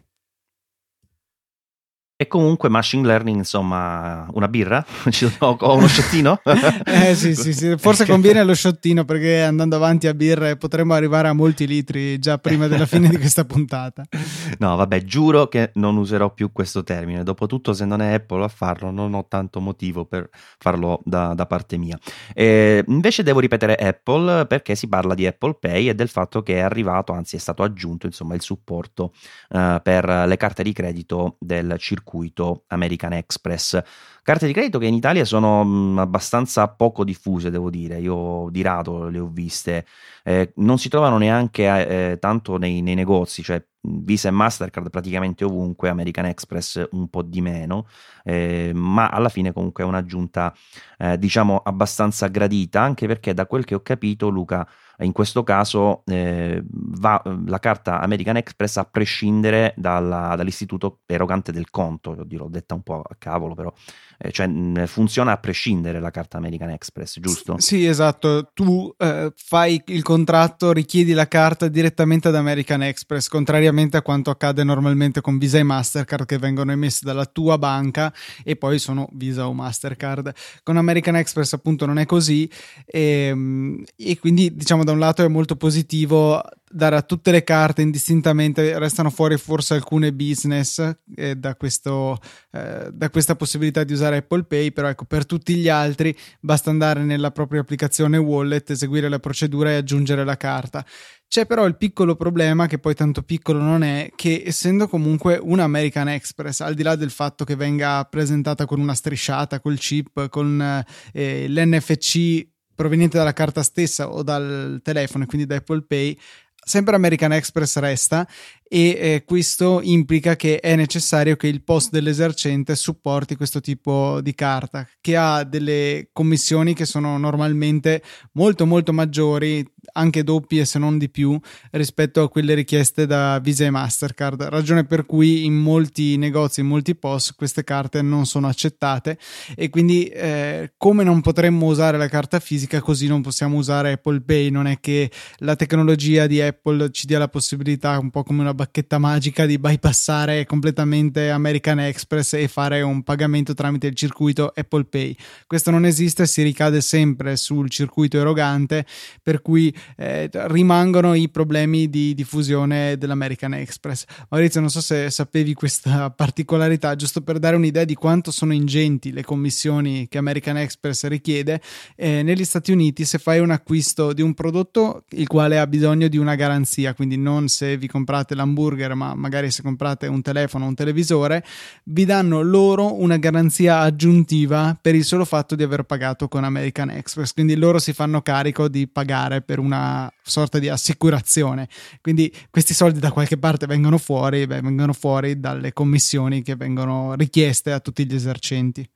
E 2.20 2.26
comunque 2.26 2.68
machine 2.68 3.06
learning, 3.06 3.36
insomma, 3.36 4.26
una 4.32 4.48
birra? 4.48 4.84
o 5.38 5.76
uno 5.76 5.86
sciottino? 5.86 6.40
eh 6.84 7.14
sì, 7.14 7.32
sì, 7.36 7.52
sì, 7.52 7.76
forse 7.78 8.06
conviene 8.06 8.42
lo 8.42 8.56
sciottino 8.56 9.04
perché 9.04 9.42
andando 9.42 9.76
avanti 9.76 10.08
a 10.08 10.14
birre 10.14 10.56
potremmo 10.56 10.94
arrivare 10.94 11.28
a 11.28 11.32
molti 11.32 11.64
litri 11.64 12.18
già 12.18 12.38
prima 12.38 12.66
della 12.66 12.86
fine 12.86 13.08
di 13.08 13.16
questa 13.16 13.44
puntata. 13.44 14.04
No, 14.58 14.74
vabbè, 14.74 15.04
giuro 15.04 15.46
che 15.46 15.70
non 15.74 15.96
userò 15.96 16.32
più 16.32 16.50
questo 16.50 16.82
termine. 16.82 17.22
Dopotutto, 17.22 17.72
se 17.72 17.84
non 17.84 18.00
è 18.00 18.14
Apple 18.14 18.42
a 18.42 18.48
farlo, 18.48 18.90
non 18.90 19.14
ho 19.14 19.26
tanto 19.28 19.60
motivo 19.60 20.04
per 20.04 20.28
farlo 20.58 21.00
da, 21.04 21.34
da 21.34 21.46
parte 21.46 21.76
mia. 21.76 21.96
E 22.34 22.82
invece 22.88 23.22
devo 23.22 23.38
ripetere 23.38 23.76
Apple 23.76 24.46
perché 24.46 24.74
si 24.74 24.88
parla 24.88 25.14
di 25.14 25.26
Apple 25.26 25.58
Pay 25.60 25.90
e 25.90 25.94
del 25.94 26.08
fatto 26.08 26.42
che 26.42 26.56
è 26.56 26.60
arrivato, 26.60 27.12
anzi 27.12 27.36
è 27.36 27.38
stato 27.38 27.62
aggiunto, 27.62 28.06
insomma, 28.06 28.34
il 28.34 28.40
supporto 28.40 29.12
uh, 29.50 29.80
per 29.80 30.24
le 30.26 30.36
carte 30.36 30.64
di 30.64 30.72
credito 30.72 31.36
del 31.38 31.76
circuito 31.78 32.07
circuito 32.08 32.64
American 32.68 33.12
Express. 33.12 33.80
Carte 34.22 34.46
di 34.46 34.52
credito 34.52 34.78
che 34.78 34.86
in 34.86 34.94
Italia 34.94 35.24
sono 35.24 35.64
mh, 35.64 35.98
abbastanza 35.98 36.68
poco 36.68 37.04
diffuse, 37.04 37.50
devo 37.50 37.70
dire, 37.70 37.98
io 37.98 38.48
di 38.50 38.62
rado 38.62 39.08
le 39.08 39.18
ho 39.18 39.26
viste, 39.26 39.86
eh, 40.24 40.52
non 40.56 40.78
si 40.78 40.88
trovano 40.88 41.18
neanche 41.18 41.64
eh, 42.12 42.18
tanto 42.18 42.56
nei, 42.56 42.82
nei, 42.82 42.94
negozi, 42.94 43.42
cioè 43.42 43.62
Visa 43.80 44.28
e 44.28 44.32
Mastercard 44.32 44.90
praticamente 44.90 45.44
ovunque, 45.44 45.88
American 45.88 46.26
Express 46.26 46.88
un 46.90 47.08
po' 47.08 47.22
di 47.22 47.40
meno, 47.40 47.86
eh, 48.24 48.72
ma 48.74 49.08
alla 49.08 49.30
fine 49.30 49.52
comunque 49.52 49.84
è 49.84 49.86
un'aggiunta 49.86 50.54
eh, 50.98 51.18
diciamo 51.18 51.62
abbastanza 51.64 52.26
gradita, 52.26 52.82
anche 52.82 53.06
perché 53.06 53.32
da 53.32 53.46
quel 53.46 53.64
che 53.64 53.74
ho 53.74 53.80
capito 53.80 54.28
Luca 54.28 54.68
in 55.04 55.12
questo 55.12 55.44
caso 55.44 56.02
eh, 56.06 56.62
va 56.68 57.22
la 57.46 57.58
carta 57.60 58.00
American 58.00 58.36
Express 58.36 58.78
a 58.78 58.84
prescindere 58.84 59.74
dalla, 59.76 60.34
dall'istituto 60.36 61.00
erogante 61.06 61.52
del 61.52 61.70
conto, 61.70 62.16
oddio 62.18 62.38
l'ho 62.38 62.48
detta 62.48 62.74
un 62.74 62.82
po' 62.82 63.02
a 63.08 63.14
cavolo 63.16 63.54
però, 63.54 63.72
eh, 64.18 64.32
cioè 64.32 64.48
funziona 64.86 65.32
a 65.32 65.36
prescindere 65.36 66.00
la 66.00 66.10
carta 66.10 66.38
American 66.38 66.70
Express, 66.70 67.20
giusto? 67.20 67.56
Sì, 67.58 67.86
esatto, 67.86 68.50
tu 68.52 68.92
eh, 68.98 69.32
fai 69.36 69.80
il 69.86 70.02
contratto, 70.02 70.72
richiedi 70.72 71.12
la 71.12 71.28
carta 71.28 71.68
direttamente 71.68 72.28
ad 72.28 72.34
American 72.34 72.82
Express, 72.82 73.28
contrariamente 73.28 73.96
a 73.96 74.02
quanto 74.02 74.30
accade 74.30 74.64
normalmente 74.64 75.20
con 75.20 75.38
Visa 75.38 75.58
e 75.58 75.62
Mastercard 75.62 76.26
che 76.26 76.38
vengono 76.38 76.72
emessi 76.72 77.04
dalla 77.04 77.26
tua 77.26 77.56
banca 77.58 78.12
e 78.42 78.56
poi 78.56 78.78
sono 78.80 79.08
Visa 79.12 79.46
o 79.46 79.52
Mastercard. 79.52 80.34
Con 80.64 80.76
American 80.76 81.14
Express 81.14 81.52
appunto 81.52 81.86
non 81.86 81.98
è 81.98 82.06
così 82.06 82.50
e, 82.84 83.00
ehm, 83.28 83.84
e 83.96 84.18
quindi 84.18 84.54
diciamo 84.54 84.84
da 84.88 84.92
un 84.94 84.98
lato 85.00 85.22
è 85.22 85.28
molto 85.28 85.54
positivo 85.54 86.42
dare 86.70 86.96
a 86.96 87.02
tutte 87.02 87.30
le 87.30 87.44
carte 87.44 87.82
indistintamente, 87.82 88.78
restano 88.78 89.10
fuori 89.10 89.36
forse 89.36 89.74
alcune 89.74 90.12
business 90.12 90.96
eh, 91.14 91.36
da, 91.36 91.56
questo, 91.56 92.18
eh, 92.52 92.88
da, 92.90 93.10
questa 93.10 93.36
possibilità 93.36 93.84
di 93.84 93.92
usare 93.92 94.18
Apple 94.18 94.44
Pay, 94.44 94.72
però 94.72 94.88
ecco 94.88 95.04
per 95.04 95.26
tutti 95.26 95.54
gli 95.56 95.68
altri 95.68 96.16
basta 96.40 96.70
andare 96.70 97.04
nella 97.04 97.30
propria 97.32 97.60
applicazione 97.60 98.16
wallet, 98.16 98.70
eseguire 98.70 99.10
la 99.10 99.18
procedura 99.18 99.70
e 99.70 99.74
aggiungere 99.74 100.24
la 100.24 100.36
carta. 100.36 100.84
C'è 101.26 101.44
però 101.44 101.66
il 101.66 101.76
piccolo 101.76 102.16
problema, 102.16 102.66
che 102.66 102.78
poi 102.78 102.94
tanto 102.94 103.22
piccolo 103.22 103.60
non 103.60 103.82
è, 103.82 104.10
che 104.16 104.42
essendo 104.46 104.88
comunque 104.88 105.38
un 105.40 105.60
American 105.60 106.08
Express, 106.08 106.60
al 106.60 106.72
di 106.72 106.82
là 106.82 106.96
del 106.96 107.10
fatto 107.10 107.44
che 107.44 107.56
venga 107.56 108.02
presentata 108.04 108.64
con 108.64 108.80
una 108.80 108.94
strisciata, 108.94 109.60
col 109.60 109.76
chip, 109.76 110.30
con 110.30 110.84
eh, 111.12 111.46
l'NFC 111.48 112.56
proveniente 112.78 113.18
dalla 113.18 113.32
carta 113.32 113.64
stessa 113.64 114.08
o 114.08 114.22
dal 114.22 114.78
telefono 114.84 115.26
quindi 115.26 115.46
da 115.46 115.56
Apple 115.56 115.82
Pay, 115.82 116.16
sempre 116.64 116.94
American 116.94 117.32
Express 117.32 117.76
resta 117.78 118.24
e 118.68 118.98
eh, 119.00 119.24
questo 119.24 119.80
implica 119.82 120.36
che 120.36 120.60
è 120.60 120.76
necessario 120.76 121.36
che 121.36 121.46
il 121.46 121.62
post 121.62 121.90
dell'esercente 121.90 122.76
supporti 122.76 123.34
questo 123.34 123.60
tipo 123.60 124.20
di 124.20 124.34
carta 124.34 124.86
che 125.00 125.16
ha 125.16 125.42
delle 125.44 126.10
commissioni 126.12 126.74
che 126.74 126.84
sono 126.84 127.16
normalmente 127.16 128.02
molto 128.32 128.66
molto 128.66 128.92
maggiori 128.92 129.64
anche 129.92 130.22
doppie 130.22 130.64
se 130.64 130.78
non 130.78 130.98
di 130.98 131.08
più 131.08 131.38
rispetto 131.70 132.22
a 132.22 132.28
quelle 132.28 132.54
richieste 132.54 133.06
da 133.06 133.38
Visa 133.38 133.64
e 133.64 133.70
Mastercard. 133.70 134.42
Ragione 134.42 134.84
per 134.84 135.06
cui 135.06 135.44
in 135.44 135.54
molti 135.54 136.16
negozi 136.16 136.60
in 136.60 136.66
molti 136.66 136.94
post 136.94 137.34
queste 137.36 137.64
carte 137.64 138.02
non 138.02 138.26
sono 138.26 138.48
accettate 138.48 139.18
e 139.56 139.70
quindi 139.70 140.06
eh, 140.06 140.72
come 140.76 141.04
non 141.04 141.20
potremmo 141.20 141.66
usare 141.66 141.96
la 141.96 142.08
carta 142.08 142.38
fisica 142.38 142.80
così 142.80 143.06
non 143.06 143.22
possiamo 143.22 143.56
usare 143.56 143.92
Apple 143.92 144.20
Pay. 144.20 144.50
Non 144.50 144.66
è 144.66 144.78
che 144.80 145.10
la 145.38 145.56
tecnologia 145.56 146.26
di 146.26 146.40
Apple 146.40 146.90
ci 146.90 147.06
dia 147.06 147.18
la 147.18 147.28
possibilità 147.28 147.98
un 147.98 148.10
po' 148.10 148.22
come 148.22 148.40
una 148.40 148.54
bacchetta 148.58 148.98
magica 148.98 149.46
di 149.46 149.56
bypassare 149.56 150.44
completamente 150.44 151.30
American 151.30 151.78
Express 151.78 152.32
e 152.32 152.48
fare 152.48 152.82
un 152.82 153.04
pagamento 153.04 153.54
tramite 153.54 153.86
il 153.86 153.94
circuito 153.94 154.52
Apple 154.52 154.86
Pay. 154.86 155.14
Questo 155.46 155.70
non 155.70 155.86
esiste, 155.86 156.26
si 156.26 156.42
ricade 156.42 156.80
sempre 156.80 157.36
sul 157.36 157.70
circuito 157.70 158.18
erogante, 158.18 158.84
per 159.22 159.42
cui 159.42 159.72
eh, 159.96 160.28
rimangono 160.32 161.14
i 161.14 161.28
problemi 161.28 161.88
di 161.88 162.14
diffusione 162.14 162.98
dell'American 162.98 163.54
Express. 163.54 164.06
Maurizio, 164.30 164.58
non 164.58 164.70
so 164.70 164.80
se 164.80 165.08
sapevi 165.08 165.54
questa 165.54 166.10
particolarità, 166.10 166.96
giusto 166.96 167.20
per 167.20 167.38
dare 167.38 167.54
un'idea 167.54 167.84
di 167.84 167.94
quanto 167.94 168.32
sono 168.32 168.52
ingenti 168.52 169.12
le 169.12 169.22
commissioni 169.22 170.08
che 170.08 170.18
American 170.18 170.56
Express 170.56 171.06
richiede. 171.06 171.60
Eh, 171.94 172.24
negli 172.24 172.44
Stati 172.44 172.72
Uniti, 172.72 173.04
se 173.04 173.18
fai 173.18 173.38
un 173.38 173.52
acquisto 173.52 174.12
di 174.12 174.22
un 174.22 174.34
prodotto 174.34 175.04
il 175.10 175.28
quale 175.28 175.60
ha 175.60 175.66
bisogno 175.68 176.08
di 176.08 176.16
una 176.16 176.34
garanzia, 176.34 176.92
quindi 176.92 177.16
non 177.16 177.46
se 177.46 177.76
vi 177.76 177.86
comprate 177.86 178.34
la 178.34 178.46
l'hamburger, 178.48 178.94
ma 178.94 179.14
magari 179.14 179.50
se 179.50 179.62
comprate 179.62 180.06
un 180.06 180.22
telefono 180.22 180.64
o 180.64 180.68
un 180.68 180.74
televisore, 180.74 181.44
vi 181.84 182.04
danno 182.04 182.42
loro 182.42 183.00
una 183.00 183.16
garanzia 183.18 183.80
aggiuntiva 183.80 184.76
per 184.80 184.94
il 184.94 185.04
solo 185.04 185.24
fatto 185.24 185.54
di 185.54 185.62
aver 185.62 185.82
pagato 185.84 186.28
con 186.28 186.44
American 186.44 186.90
Express. 186.90 187.32
Quindi 187.32 187.56
loro 187.56 187.78
si 187.78 187.92
fanno 187.92 188.22
carico 188.22 188.68
di 188.68 188.88
pagare 188.88 189.42
per 189.42 189.58
una 189.58 190.10
sorta 190.22 190.58
di 190.58 190.68
assicurazione. 190.68 191.68
Quindi 192.00 192.32
questi 192.50 192.74
soldi 192.74 192.98
da 192.98 193.12
qualche 193.12 193.36
parte 193.36 193.66
vengono 193.66 193.98
fuori, 193.98 194.46
beh, 194.46 194.60
vengono 194.60 194.92
fuori 194.92 195.38
dalle 195.38 195.72
commissioni 195.72 196.42
che 196.42 196.56
vengono 196.56 197.14
richieste 197.14 197.72
a 197.72 197.80
tutti 197.80 198.06
gli 198.06 198.14
esercenti. 198.14 198.88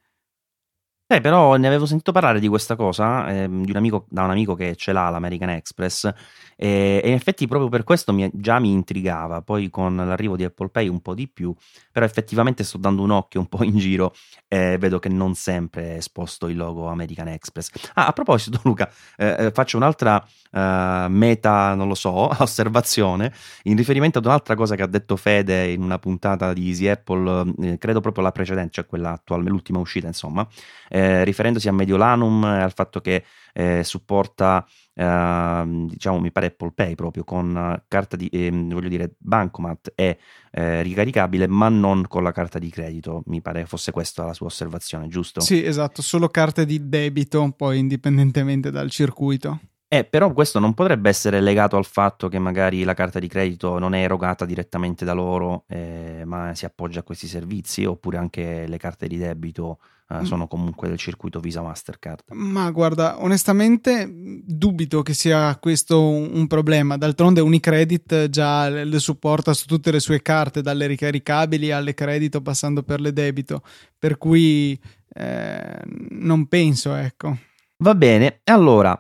Eh, 1.13 1.21
però 1.21 1.57
ne 1.57 1.67
avevo 1.67 1.85
sentito 1.85 2.11
parlare 2.11 2.41
di 2.41 2.49
questa 2.49 2.75
cosa 2.75 3.29
eh, 3.29 3.47
di 3.47 3.71
un 3.71 3.77
amico, 3.77 4.07
da 4.09 4.23
un 4.23 4.31
amico 4.31 4.55
che 4.55 4.77
ce 4.77 4.93
l'ha 4.93 5.11
l'American 5.11 5.51
Express 5.51 6.11
e, 6.57 7.01
e 7.03 7.09
in 7.09 7.15
effetti 7.15 7.47
proprio 7.49 7.69
per 7.69 7.83
questo 7.83 8.13
mi, 8.13 8.31
già 8.33 8.61
mi 8.61 8.71
intrigava, 8.71 9.43
poi 9.43 9.69
con 9.69 9.97
l'arrivo 9.97 10.37
di 10.37 10.45
Apple 10.45 10.69
Pay 10.69 10.87
un 10.87 11.01
po' 11.01 11.13
di 11.13 11.29
più, 11.29 11.53
però 11.91 12.07
effettivamente 12.07 12.63
sto 12.63 12.79
dando 12.79 13.03
un 13.03 13.11
occhio 13.11 13.41
un 13.41 13.49
po' 13.49 13.65
in 13.65 13.77
giro 13.79 14.15
e 14.47 14.79
vedo 14.79 14.99
che 15.01 15.09
non 15.09 15.35
sempre 15.35 15.95
è 15.95 15.97
esposto 15.97 16.47
il 16.47 16.57
logo 16.57 16.87
American 16.87 17.27
Express. 17.29 17.71
Ah, 17.95 18.07
a 18.07 18.13
proposito 18.13 18.61
Luca, 18.65 18.89
eh, 19.17 19.47
eh 19.47 19.51
faccio 19.51 19.77
un'altra 19.77 20.25
uh, 20.53 21.09
meta, 21.09 21.75
non 21.75 21.89
lo 21.89 21.95
so, 21.95 22.31
osservazione 22.41 23.33
in 23.65 23.77
riferimento 23.77 24.19
ad 24.19 24.27
un'altra 24.27 24.55
cosa 24.55 24.77
che 24.77 24.83
ha 24.83 24.87
detto 24.87 25.17
Fede 25.17 25.69
in 25.73 25.83
una 25.83 25.99
puntata 25.99 26.53
di 26.53 26.69
Easy 26.69 26.87
Apple, 26.87 27.53
eh, 27.61 27.79
credo 27.79 28.01
proprio 28.01 28.23
la 28.23 28.31
precedente, 28.31 28.71
cioè 28.75 28.87
quella 28.87 29.11
attuale, 29.11 29.49
l'ultima 29.49 29.81
uscita 29.81 30.07
insomma, 30.07 30.47
eh, 30.89 31.02
riferendosi 31.25 31.69
a 31.69 31.73
Mediolanum 31.73 32.45
e 32.45 32.61
al 32.61 32.73
fatto 32.73 33.01
che 33.01 33.25
eh, 33.53 33.83
supporta, 33.85 34.67
eh, 34.95 35.65
diciamo, 35.89 36.19
mi 36.19 36.33
pare 36.33 36.47
Apple 36.47 36.73
Pay 36.75 36.95
proprio 36.95 37.25
con 37.25 37.83
carta 37.89 38.17
di, 38.17 38.29
eh, 38.29 38.51
voglio 38.51 38.89
dire, 38.89 39.15
Bancomat 39.19 39.93
è 39.95 40.17
eh, 40.51 40.83
ricaricabile, 40.83 41.47
ma 41.47 41.69
non 41.69 42.07
con 42.09 42.23
la 42.23 42.33
carta 42.33 42.59
di 42.59 42.71
credito. 42.71 43.23
Mi 43.27 43.41
pare 43.41 43.67
fosse 43.67 43.91
questa 43.93 44.25
la 44.25 44.35
sua 44.35 44.47
osservazione, 44.47 45.09
giusto? 45.09 45.41
Sì, 45.41 45.65
esatto, 45.65 46.03
solo 46.03 46.29
carte 46.29 46.65
di 46.67 46.89
debito, 46.89 47.53
poi 47.57 47.79
indipendentemente 47.79 48.71
dal 48.71 48.91
circuito. 48.91 49.61
Eh, 49.93 50.05
però 50.05 50.33
questo 50.33 50.59
non 50.59 50.73
potrebbe 50.73 51.11
essere 51.11 51.43
legato 51.43 51.77
al 51.77 51.85
fatto 51.85 52.29
che 52.29 52.39
magari 52.39 52.83
la 52.83 52.95
carta 52.95 53.19
di 53.19 53.29
credito 53.29 53.79
non 53.79 53.93
è 53.93 54.01
erogata 54.01 54.47
direttamente 54.47 55.05
da 55.05 55.13
loro, 55.13 55.65
eh, 55.69 56.23
ma 56.25 56.55
si 56.55 56.65
appoggia 56.65 57.01
a 57.01 57.03
questi 57.03 57.27
servizi, 57.27 57.85
oppure 57.85 58.17
anche 58.17 58.67
le 58.67 58.79
carte 58.79 59.07
di 59.07 59.19
debito 59.19 59.81
eh, 60.09 60.21
mm. 60.21 60.23
sono 60.23 60.47
comunque 60.47 60.89
del 60.89 60.97
circuito 60.97 61.41
Visa 61.41 61.61
Mastercard. 61.61 62.23
Ma 62.31 62.71
guarda, 62.71 63.23
onestamente 63.23 64.11
dubito 64.11 65.03
che 65.03 65.13
sia 65.13 65.59
questo 65.61 66.01
un 66.01 66.47
problema. 66.47 66.97
D'altronde 66.97 67.43
Unicredit 67.43 68.31
già 68.31 68.71
le 68.71 68.99
supporta 68.99 69.53
su 69.53 69.67
tutte 69.67 69.91
le 69.91 70.01
sue 70.01 70.23
carte, 70.23 70.63
dalle 70.63 70.87
ricaricabili 70.87 71.71
alle 71.71 71.93
credito 71.93 72.41
passando 72.41 72.83
per 72.83 72.99
le 73.03 73.13
debito, 73.13 73.61
per 73.99 74.17
cui 74.17 74.81
eh, 75.13 75.83
non 76.13 76.47
penso, 76.47 76.95
ecco. 76.95 77.37
Va 77.77 77.95
bene, 77.95 78.41
allora 78.45 78.99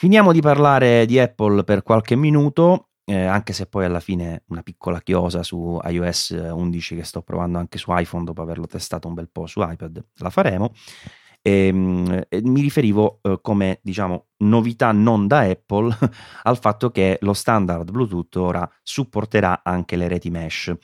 Finiamo 0.00 0.32
di 0.32 0.40
parlare 0.40 1.04
di 1.04 1.18
Apple 1.18 1.62
per 1.62 1.82
qualche 1.82 2.16
minuto, 2.16 2.92
eh, 3.04 3.26
anche 3.26 3.52
se 3.52 3.66
poi 3.66 3.84
alla 3.84 4.00
fine 4.00 4.44
una 4.46 4.62
piccola 4.62 5.02
chiosa 5.02 5.42
su 5.42 5.78
iOS 5.84 6.30
11 6.30 6.96
che 6.96 7.04
sto 7.04 7.20
provando 7.20 7.58
anche 7.58 7.76
su 7.76 7.94
iPhone 7.94 8.24
dopo 8.24 8.40
averlo 8.40 8.64
testato 8.64 9.08
un 9.08 9.12
bel 9.12 9.28
po' 9.30 9.46
su 9.46 9.60
iPad, 9.60 10.02
la 10.14 10.30
faremo. 10.30 10.72
E, 11.42 11.66
ehm, 11.66 12.22
e 12.30 12.40
mi 12.42 12.62
riferivo 12.62 13.18
eh, 13.20 13.40
come 13.42 13.80
diciamo 13.82 14.28
novità 14.38 14.90
non 14.92 15.26
da 15.26 15.40
Apple 15.40 15.94
al 16.44 16.56
fatto 16.56 16.90
che 16.90 17.18
lo 17.20 17.34
standard 17.34 17.90
Bluetooth 17.90 18.36
ora 18.36 18.66
supporterà 18.82 19.60
anche 19.62 19.96
le 19.96 20.08
reti 20.08 20.30
mesh. 20.30 20.74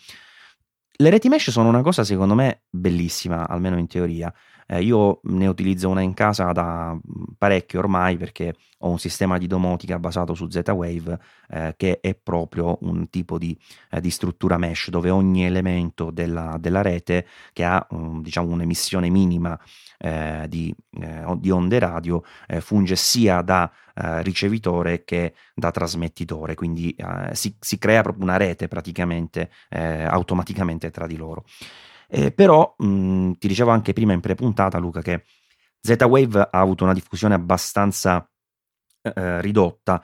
Le 0.98 1.08
reti 1.08 1.30
mesh 1.30 1.48
sono 1.48 1.70
una 1.70 1.80
cosa 1.80 2.04
secondo 2.04 2.34
me 2.34 2.64
bellissima, 2.68 3.48
almeno 3.48 3.78
in 3.78 3.86
teoria. 3.86 4.30
Eh, 4.66 4.82
io 4.82 5.20
ne 5.24 5.46
utilizzo 5.46 5.88
una 5.88 6.00
in 6.00 6.12
casa 6.14 6.50
da 6.52 6.92
mm, 6.92 7.22
parecchio 7.38 7.78
ormai 7.78 8.16
perché 8.16 8.54
ho 8.78 8.90
un 8.90 8.98
sistema 8.98 9.38
di 9.38 9.46
domotica 9.46 9.98
basato 9.98 10.34
su 10.34 10.48
Z-Wave 10.48 11.18
eh, 11.50 11.74
che 11.76 12.00
è 12.00 12.14
proprio 12.14 12.76
un 12.82 13.08
tipo 13.08 13.38
di, 13.38 13.56
eh, 13.90 14.00
di, 14.00 14.10
struttura 14.10 14.58
mesh 14.58 14.90
dove 14.90 15.10
ogni 15.10 15.44
elemento 15.44 16.10
della, 16.10 16.56
della 16.58 16.82
rete 16.82 17.26
che 17.52 17.64
ha 17.64 17.84
um, 17.90 18.20
diciamo 18.22 18.50
un'emissione 18.52 19.08
minima 19.08 19.58
eh, 19.98 20.46
di, 20.48 20.74
eh, 21.00 21.24
di, 21.38 21.50
onde 21.50 21.78
radio 21.78 22.22
eh, 22.46 22.60
funge 22.60 22.96
sia 22.96 23.42
da 23.42 23.70
ricevitore 23.96 25.04
che 25.04 25.32
da 25.54 25.70
trasmettitore, 25.70 26.54
quindi 26.54 26.94
si, 27.32 27.56
si, 27.58 27.78
crea 27.78 28.02
proprio 28.02 28.24
una 28.24 28.36
rete 28.36 28.68
praticamente 28.68 29.48
automaticamente 29.70 30.90
tra 30.90 31.06
di 31.06 31.16
loro. 31.16 31.46
Eh, 32.08 32.32
però 32.32 32.74
mh, 32.78 32.86
mhmm, 32.86 33.32
ti 33.38 33.48
dicevo 33.48 33.70
anche 33.70 33.92
prima 33.92 34.12
in 34.12 34.20
pre-puntata, 34.20 34.78
Luca, 34.78 35.02
che 35.02 35.24
Z-Wave 35.80 36.40
ha 36.50 36.60
avuto 36.60 36.84
una 36.84 36.92
diffusione 36.92 37.34
abbastanza 37.34 38.28
eh, 39.02 39.40
ridotta, 39.40 40.02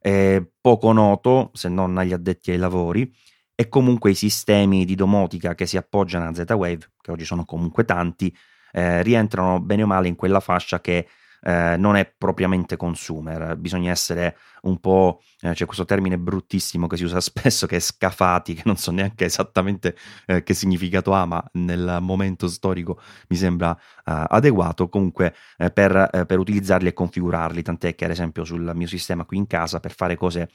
eh, 0.00 0.50
poco 0.60 0.92
noto 0.92 1.50
se 1.54 1.68
non 1.68 1.96
agli 1.98 2.12
addetti 2.12 2.50
ai 2.50 2.58
lavori, 2.58 3.12
e 3.54 3.68
comunque 3.68 4.10
i 4.10 4.14
sistemi 4.14 4.84
di 4.84 4.94
domotica 4.94 5.54
che 5.54 5.66
si 5.66 5.76
appoggiano 5.76 6.28
a 6.28 6.34
Z-Wave, 6.34 6.92
che 7.00 7.10
oggi 7.12 7.24
sono 7.24 7.44
comunque 7.44 7.84
tanti, 7.84 8.34
eh, 8.72 9.02
rientrano 9.02 9.60
bene 9.60 9.82
o 9.82 9.86
male 9.86 10.08
in 10.08 10.16
quella 10.16 10.40
fascia 10.40 10.80
che 10.80 11.06
eh, 11.42 11.76
non 11.76 11.96
è 11.96 12.12
propriamente 12.16 12.76
consumer, 12.76 13.56
bisogna 13.56 13.90
essere 13.90 14.36
un 14.62 14.78
po', 14.78 15.22
eh, 15.40 15.52
c'è 15.52 15.64
questo 15.64 15.84
termine 15.84 16.16
bruttissimo 16.18 16.86
che 16.86 16.96
si 16.96 17.04
usa 17.04 17.20
spesso 17.20 17.66
che 17.66 17.76
è 17.76 17.80
scafati, 17.80 18.54
che 18.54 18.62
non 18.64 18.76
so 18.76 18.92
neanche 18.92 19.24
esattamente 19.24 19.96
eh, 20.26 20.42
che 20.42 20.54
significato 20.54 21.12
ha, 21.12 21.24
ma 21.26 21.44
nel 21.54 21.98
momento 22.00 22.46
storico 22.46 23.00
mi 23.28 23.36
sembra 23.36 23.76
eh, 23.76 24.24
adeguato. 24.28 24.88
Comunque 24.88 25.34
eh, 25.56 25.70
per, 25.70 26.24
per 26.26 26.38
utilizzarli 26.38 26.88
e 26.88 26.92
configurarli, 26.92 27.62
tant'è 27.62 27.94
che 27.94 28.04
ad 28.04 28.10
esempio 28.10 28.44
sul 28.44 28.70
mio 28.74 28.86
sistema 28.86 29.24
qui 29.24 29.36
in 29.36 29.46
casa 29.46 29.80
per 29.80 29.92
fare 29.92 30.16
cose 30.16 30.50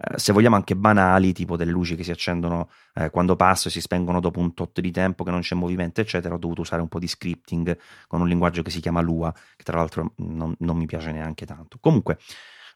eh, 0.00 0.18
se 0.18 0.32
vogliamo 0.32 0.54
anche 0.54 0.76
banali, 0.76 1.32
tipo 1.32 1.56
delle 1.56 1.72
luci 1.72 1.96
che 1.96 2.04
si 2.04 2.12
accendono 2.12 2.70
eh, 2.94 3.10
quando 3.10 3.34
passo 3.34 3.66
e 3.68 3.70
si 3.70 3.80
spengono 3.80 4.20
dopo 4.20 4.38
un 4.38 4.54
tot 4.54 4.80
di 4.80 4.92
tempo, 4.92 5.24
che 5.24 5.30
non 5.30 5.40
c'è 5.40 5.56
movimento, 5.56 6.00
eccetera, 6.00 6.34
ho 6.34 6.38
dovuto 6.38 6.60
usare 6.60 6.80
un 6.80 6.88
po' 6.88 7.00
di 7.00 7.08
scripting 7.08 7.76
con 8.06 8.20
un 8.20 8.28
linguaggio 8.28 8.62
che 8.62 8.70
si 8.70 8.80
chiama 8.80 9.00
Lua, 9.00 9.32
che 9.32 9.64
tra 9.64 9.76
l'altro 9.76 10.12
non, 10.18 10.54
non 10.58 10.76
mi 10.76 10.86
piace 10.86 11.10
neanche 11.10 11.44
tanto. 11.44 11.78
Comunque, 11.80 12.18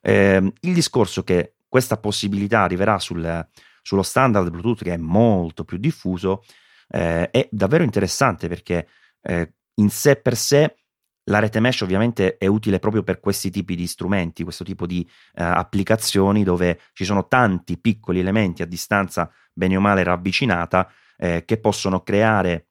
eh, 0.00 0.52
il 0.60 0.74
discorso 0.74 1.22
che 1.22 1.54
questa 1.68 1.96
possibilità 1.96 2.62
arriverà 2.62 2.98
sul, 2.98 3.46
sullo 3.82 4.02
standard 4.02 4.50
Bluetooth, 4.50 4.82
che 4.82 4.94
è 4.94 4.98
molto 4.98 5.64
più 5.64 5.78
diffuso, 5.78 6.42
eh, 6.88 7.30
è 7.30 7.48
davvero 7.50 7.84
interessante 7.84 8.48
perché 8.48 8.88
eh, 9.22 9.52
in 9.76 9.88
sé 9.88 10.16
per 10.16 10.36
sé 10.36 10.76
la 11.24 11.38
rete 11.38 11.60
mesh 11.60 11.82
ovviamente 11.82 12.36
è 12.36 12.46
utile 12.46 12.78
proprio 12.78 13.02
per 13.02 13.20
questi 13.20 13.50
tipi 13.50 13.76
di 13.76 13.86
strumenti, 13.86 14.42
questo 14.42 14.64
tipo 14.64 14.86
di 14.86 15.06
uh, 15.06 15.42
applicazioni 15.42 16.42
dove 16.42 16.80
ci 16.92 17.04
sono 17.04 17.28
tanti 17.28 17.78
piccoli 17.78 18.18
elementi 18.18 18.62
a 18.62 18.66
distanza 18.66 19.30
bene 19.52 19.76
o 19.76 19.80
male 19.80 20.02
ravvicinata 20.02 20.90
eh, 21.16 21.44
che 21.44 21.58
possono 21.58 22.02
creare 22.02 22.66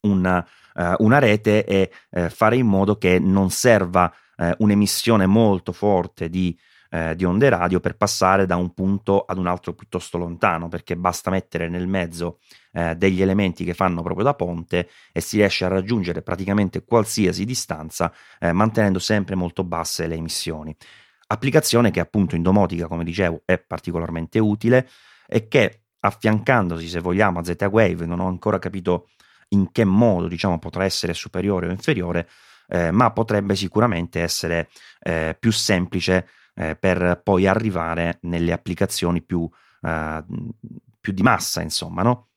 una, 0.00 0.46
uh, 0.74 0.94
una 0.98 1.18
rete 1.18 1.64
e 1.64 1.90
uh, 2.10 2.28
fare 2.28 2.56
in 2.56 2.66
modo 2.66 2.98
che 2.98 3.18
non 3.18 3.50
serva 3.50 4.12
un'emissione 4.58 5.26
molto 5.26 5.72
forte 5.72 6.28
di 6.28 6.56
eh, 6.90 7.14
di 7.14 7.24
onde 7.24 7.50
radio 7.50 7.80
per 7.80 7.96
passare 7.96 8.46
da 8.46 8.56
un 8.56 8.72
punto 8.72 9.24
ad 9.24 9.36
un 9.36 9.46
altro 9.46 9.74
piuttosto 9.74 10.16
lontano, 10.16 10.68
perché 10.68 10.96
basta 10.96 11.30
mettere 11.30 11.68
nel 11.68 11.86
mezzo 11.86 12.38
eh, 12.78 12.94
degli 12.94 13.20
elementi 13.20 13.64
che 13.64 13.74
fanno 13.74 14.02
proprio 14.02 14.24
da 14.24 14.34
ponte 14.34 14.88
e 15.12 15.20
si 15.20 15.38
riesce 15.38 15.64
a 15.64 15.68
raggiungere 15.68 16.22
praticamente 16.22 16.84
qualsiasi 16.84 17.44
distanza, 17.44 18.12
eh, 18.38 18.52
mantenendo 18.52 19.00
sempre 19.00 19.34
molto 19.34 19.64
basse 19.64 20.06
le 20.06 20.14
emissioni. 20.14 20.74
Applicazione 21.26 21.90
che 21.90 21.98
appunto 21.98 22.36
in 22.36 22.42
domotica, 22.42 22.86
come 22.86 23.02
dicevo, 23.02 23.42
è 23.44 23.58
particolarmente 23.58 24.38
utile 24.38 24.88
e 25.26 25.48
che 25.48 25.86
affiancandosi, 25.98 26.86
se 26.86 27.00
vogliamo, 27.00 27.40
a 27.40 27.44
Z-Wave, 27.44 28.06
non 28.06 28.20
ho 28.20 28.28
ancora 28.28 28.60
capito 28.60 29.08
in 29.48 29.72
che 29.72 29.84
modo 29.84 30.28
diciamo, 30.28 30.60
potrà 30.60 30.84
essere 30.84 31.14
superiore 31.14 31.66
o 31.66 31.70
inferiore, 31.70 32.28
eh, 32.68 32.92
ma 32.92 33.10
potrebbe 33.10 33.56
sicuramente 33.56 34.20
essere 34.20 34.68
eh, 35.00 35.36
più 35.38 35.50
semplice 35.50 36.28
eh, 36.54 36.76
per 36.76 37.22
poi 37.24 37.48
arrivare 37.48 38.18
nelle 38.22 38.52
applicazioni 38.52 39.20
più, 39.20 39.48
eh, 39.82 40.24
più 41.00 41.12
di 41.12 41.22
massa, 41.22 41.60
insomma, 41.60 42.02
no? 42.02 42.28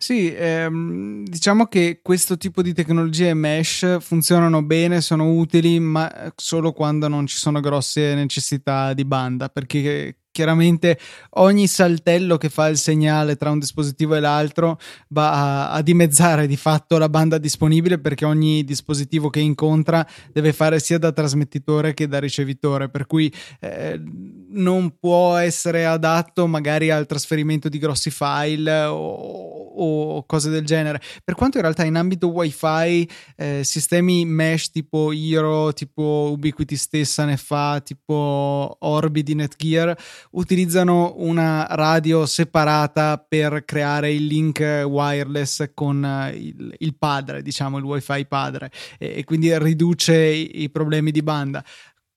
Sì, 0.00 0.32
ehm, 0.32 1.24
diciamo 1.24 1.66
che 1.66 2.00
questo 2.02 2.36
tipo 2.36 2.62
di 2.62 2.72
tecnologie 2.72 3.34
mesh 3.34 3.98
funzionano 4.00 4.62
bene, 4.62 5.00
sono 5.00 5.32
utili, 5.32 5.80
ma 5.80 6.32
solo 6.36 6.72
quando 6.72 7.08
non 7.08 7.26
ci 7.26 7.36
sono 7.36 7.58
grosse 7.60 8.14
necessità 8.14 8.92
di 8.94 9.04
banda, 9.04 9.48
perché 9.48 10.18
chiaramente 10.38 10.96
ogni 11.30 11.66
saltello 11.66 12.36
che 12.36 12.48
fa 12.48 12.68
il 12.68 12.78
segnale 12.78 13.34
tra 13.34 13.50
un 13.50 13.58
dispositivo 13.58 14.14
e 14.14 14.20
l'altro 14.20 14.78
va 15.08 15.32
a, 15.32 15.70
a, 15.72 15.82
dimezzare 15.82 16.46
di 16.46 16.56
fatto 16.56 16.96
la 16.96 17.08
banda 17.08 17.38
disponibile 17.38 17.98
perché 17.98 18.24
ogni 18.24 18.62
dispositivo 18.62 19.30
che 19.30 19.40
incontra 19.40 20.06
deve 20.32 20.52
fare 20.52 20.78
sia 20.78 20.96
da 20.98 21.10
trasmettitore 21.10 21.92
che 21.92 22.06
da 22.06 22.20
ricevitore, 22.20 22.88
per 22.88 23.06
cui 23.06 23.32
eh, 23.58 24.00
non 24.50 24.96
può 25.00 25.34
essere 25.34 25.84
adatto 25.84 26.46
magari 26.46 26.92
al 26.92 27.06
trasferimento 27.06 27.68
di 27.68 27.78
grossi 27.78 28.10
file 28.10 28.84
o, 28.84 29.58
o 29.78 30.24
cose 30.24 30.50
del 30.50 30.64
genere. 30.64 31.00
Per 31.24 31.34
quanto 31.34 31.56
in 31.56 31.64
realtà 31.64 31.84
in 31.84 31.96
ambito 31.96 32.28
wifi 32.28 33.08
eh, 33.36 33.62
sistemi 33.64 34.24
mesh 34.24 34.70
tipo 34.70 35.12
Hero, 35.12 35.72
tipo 35.72 36.30
Ubiquiti 36.32 36.76
stessa 36.76 37.24
ne 37.24 37.36
fa, 37.36 37.80
tipo 37.80 38.76
Orbi 38.80 39.22
di 39.22 39.34
Netgear 39.34 39.96
utilizzano 40.32 41.14
una 41.18 41.66
radio 41.70 42.26
separata 42.26 43.18
per 43.18 43.64
creare 43.64 44.12
il 44.12 44.26
link 44.26 44.60
wireless 44.86 45.70
con 45.74 46.04
eh, 46.04 46.36
il, 46.36 46.74
il 46.78 46.96
padre, 46.96 47.42
diciamo 47.42 47.78
il 47.78 47.84
wifi 47.84 48.26
padre, 48.26 48.70
e, 48.98 49.14
e 49.18 49.24
quindi 49.24 49.56
riduce 49.58 50.16
i, 50.16 50.62
i 50.62 50.70
problemi 50.70 51.10
di 51.10 51.22
banda 51.22 51.64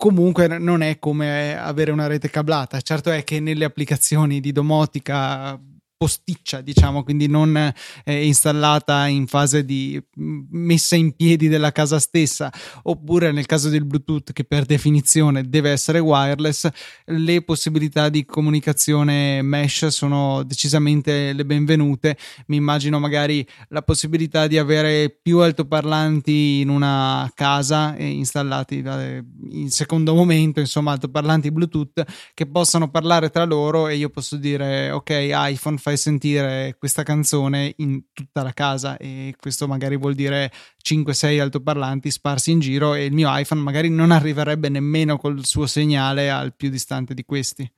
comunque 0.02 0.48
non 0.48 0.82
è 0.82 0.98
come 0.98 1.56
avere 1.56 1.92
una 1.92 2.08
rete 2.08 2.28
cablata. 2.32 2.82
Certo 2.82 3.12
è 3.12 3.24
che 3.24 3.40
nelle 3.40 3.66
applicazioni 3.66 4.40
di 4.40 4.52
domotica 4.52 5.60
posticcia, 6.02 6.62
diciamo, 6.62 7.04
quindi 7.04 7.28
non 7.28 7.56
eh, 7.56 8.26
installata 8.26 9.06
in 9.06 9.28
fase 9.28 9.64
di 9.64 10.02
mm, 10.20 10.46
messa 10.50 10.96
in 10.96 11.16
piedi 11.16 11.48
della 11.48 11.72
casa 11.72 12.00
stessa, 12.00 12.52
oppure 12.82 13.32
nel 13.32 13.46
caso 13.46 13.70
del 13.70 13.86
Bluetooth 13.86 14.34
che 14.34 14.44
per 14.44 14.66
definizione 14.66 15.48
deve 15.48 15.70
essere 15.70 16.00
wireless, 16.00 16.68
le 17.06 17.44
possibilità 17.44 18.10
di 18.10 18.26
comunicazione 18.26 19.44
mesh 19.44 19.86
sono 19.90 20.42
decisamente 20.42 21.34
le 21.34 21.46
benvenute. 21.46 22.18
Mi 22.48 22.56
immagino 22.56 22.98
magari 22.98 23.48
la 23.68 23.84
possibilità 23.84 24.48
di 24.48 24.58
avere 24.58 25.16
più 25.22 25.38
altoparlanti 25.38 26.62
in 26.62 26.70
una 26.70 27.32
casa 27.36 27.96
e 27.96 28.08
installati 28.08 28.82
eh, 28.82 29.24
in 29.52 29.70
secondo 29.70 30.16
momento, 30.16 30.60
insomma, 30.60 30.94
altoparlanti 30.94 31.52
Bluetooth 31.52 32.04
che 32.34 32.48
possano 32.48 32.90
parlare 32.90 33.30
tra 33.30 33.44
loro 33.44 33.88
e 33.88 33.98
io 33.98 34.10
posso 34.10 34.36
dire 34.38 34.90
ok, 34.90 35.30
iPhone 35.32 35.78
fai 35.78 35.90
fai 35.92 35.98
sentire 35.98 36.76
questa 36.78 37.04
canzone 37.04 37.74
in 37.78 38.04
tutta 38.14 38.44
la 38.44 38.54
casa 38.54 38.98
e 38.98 39.36
questo 39.38 39.68
magari 39.68 39.98
vuol 39.98 40.16
dire 40.16 40.52
5-6 40.84 41.40
altoparlanti 41.40 42.10
sparsi 42.10 42.52
in 42.52 42.60
giro 42.60 42.94
e 42.94 43.06
il 43.06 43.14
mio 43.14 43.30
iPhone 43.32 43.62
magari 43.62 43.90
non 43.90 44.12
arriverebbe 44.12 44.70
nemmeno 44.70 45.18
col 45.18 45.46
suo 45.46 45.68
segnale 45.68 46.32
al 46.32 46.56
più 46.56 46.70
distante 46.70 47.14
di 47.14 47.24
questi. 47.26 47.70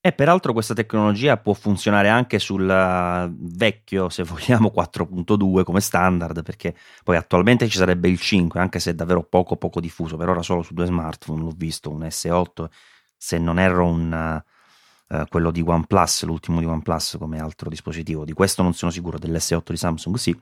E 0.00 0.12
peraltro 0.12 0.52
questa 0.52 0.74
tecnologia 0.74 1.36
può 1.36 1.52
funzionare 1.54 2.08
anche 2.08 2.38
sul 2.38 2.68
eh, 2.68 3.30
vecchio, 3.36 4.08
se 4.08 4.22
vogliamo, 4.22 4.72
4.2 4.74 5.64
come 5.64 5.80
standard, 5.80 6.42
perché 6.42 6.74
poi 7.02 7.16
attualmente 7.16 7.68
ci 7.68 7.78
sarebbe 7.78 8.08
il 8.08 8.18
5, 8.18 8.60
anche 8.60 8.78
se 8.78 8.92
è 8.92 8.94
davvero 8.94 9.22
poco 9.24 9.56
poco 9.56 9.80
diffuso, 9.80 10.16
per 10.16 10.28
ora 10.28 10.42
solo 10.42 10.62
su 10.62 10.72
due 10.72 10.86
smartphone 10.86 11.42
l'ho 11.42 11.54
visto, 11.54 11.90
un 11.90 12.02
S8, 12.02 12.66
se 13.16 13.38
non 13.38 13.58
erro 13.58 13.86
un 13.86 14.42
eh, 15.08 15.24
quello 15.28 15.50
di 15.50 15.62
OnePlus, 15.64 16.24
l'ultimo 16.24 16.60
di 16.60 16.66
OnePlus 16.66 17.16
come 17.18 17.40
altro 17.40 17.70
dispositivo. 17.70 18.24
Di 18.24 18.32
questo 18.32 18.62
non 18.62 18.74
sono 18.74 18.90
sicuro, 18.90 19.18
dell'S8 19.18 19.70
di 19.70 19.76
Samsung 19.76 20.16
sì. 20.16 20.38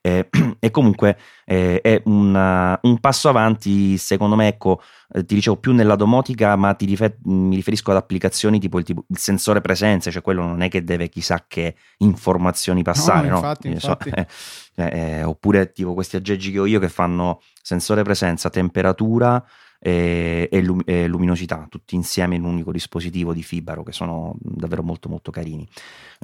Eh, 0.00 0.28
e 0.58 0.70
comunque 0.70 1.18
eh, 1.44 1.80
è 1.80 2.00
una, 2.06 2.78
un 2.82 2.98
passo 3.00 3.28
avanti, 3.28 3.98
secondo 3.98 4.34
me, 4.36 4.48
ecco, 4.48 4.80
eh, 5.12 5.24
ti 5.24 5.34
dicevo 5.34 5.56
più 5.56 5.74
nella 5.74 5.96
domotica, 5.96 6.56
ma 6.56 6.74
rifer- 6.78 7.18
mi 7.24 7.54
riferisco 7.56 7.90
ad 7.90 7.98
applicazioni 7.98 8.58
tipo 8.58 8.78
il, 8.78 8.84
tipo 8.84 9.04
il, 9.06 9.18
sensore 9.18 9.60
presenza, 9.60 10.10
cioè 10.10 10.22
quello 10.22 10.42
non 10.42 10.62
è 10.62 10.68
che 10.68 10.84
deve 10.84 11.08
chissà 11.08 11.44
che 11.46 11.74
informazioni 11.98 12.82
passare, 12.82 13.28
no? 13.28 13.36
Infatti, 13.36 13.68
no? 13.68 13.74
infatti. 13.74 14.10
So, 14.10 14.82
eh, 14.84 15.22
oppure 15.24 15.72
tipo 15.72 15.92
questi 15.92 16.16
aggeggi 16.16 16.52
che 16.52 16.60
ho 16.60 16.66
io 16.66 16.78
che 16.78 16.88
fanno 16.88 17.40
sensore 17.60 18.02
presenza, 18.04 18.48
temperatura 18.48 19.44
e, 19.78 20.48
e, 20.50 20.62
lum- 20.62 20.82
e, 20.84 21.06
luminosità, 21.06 21.66
tutti 21.68 21.94
insieme 21.94 22.34
in 22.34 22.44
un 22.44 22.52
unico 22.52 22.72
dispositivo 22.72 23.32
di 23.32 23.42
fibaro 23.42 23.82
che 23.82 23.92
sono 23.92 24.34
davvero 24.38 24.82
molto 24.82 25.08
molto 25.08 25.30
carini. 25.30 25.66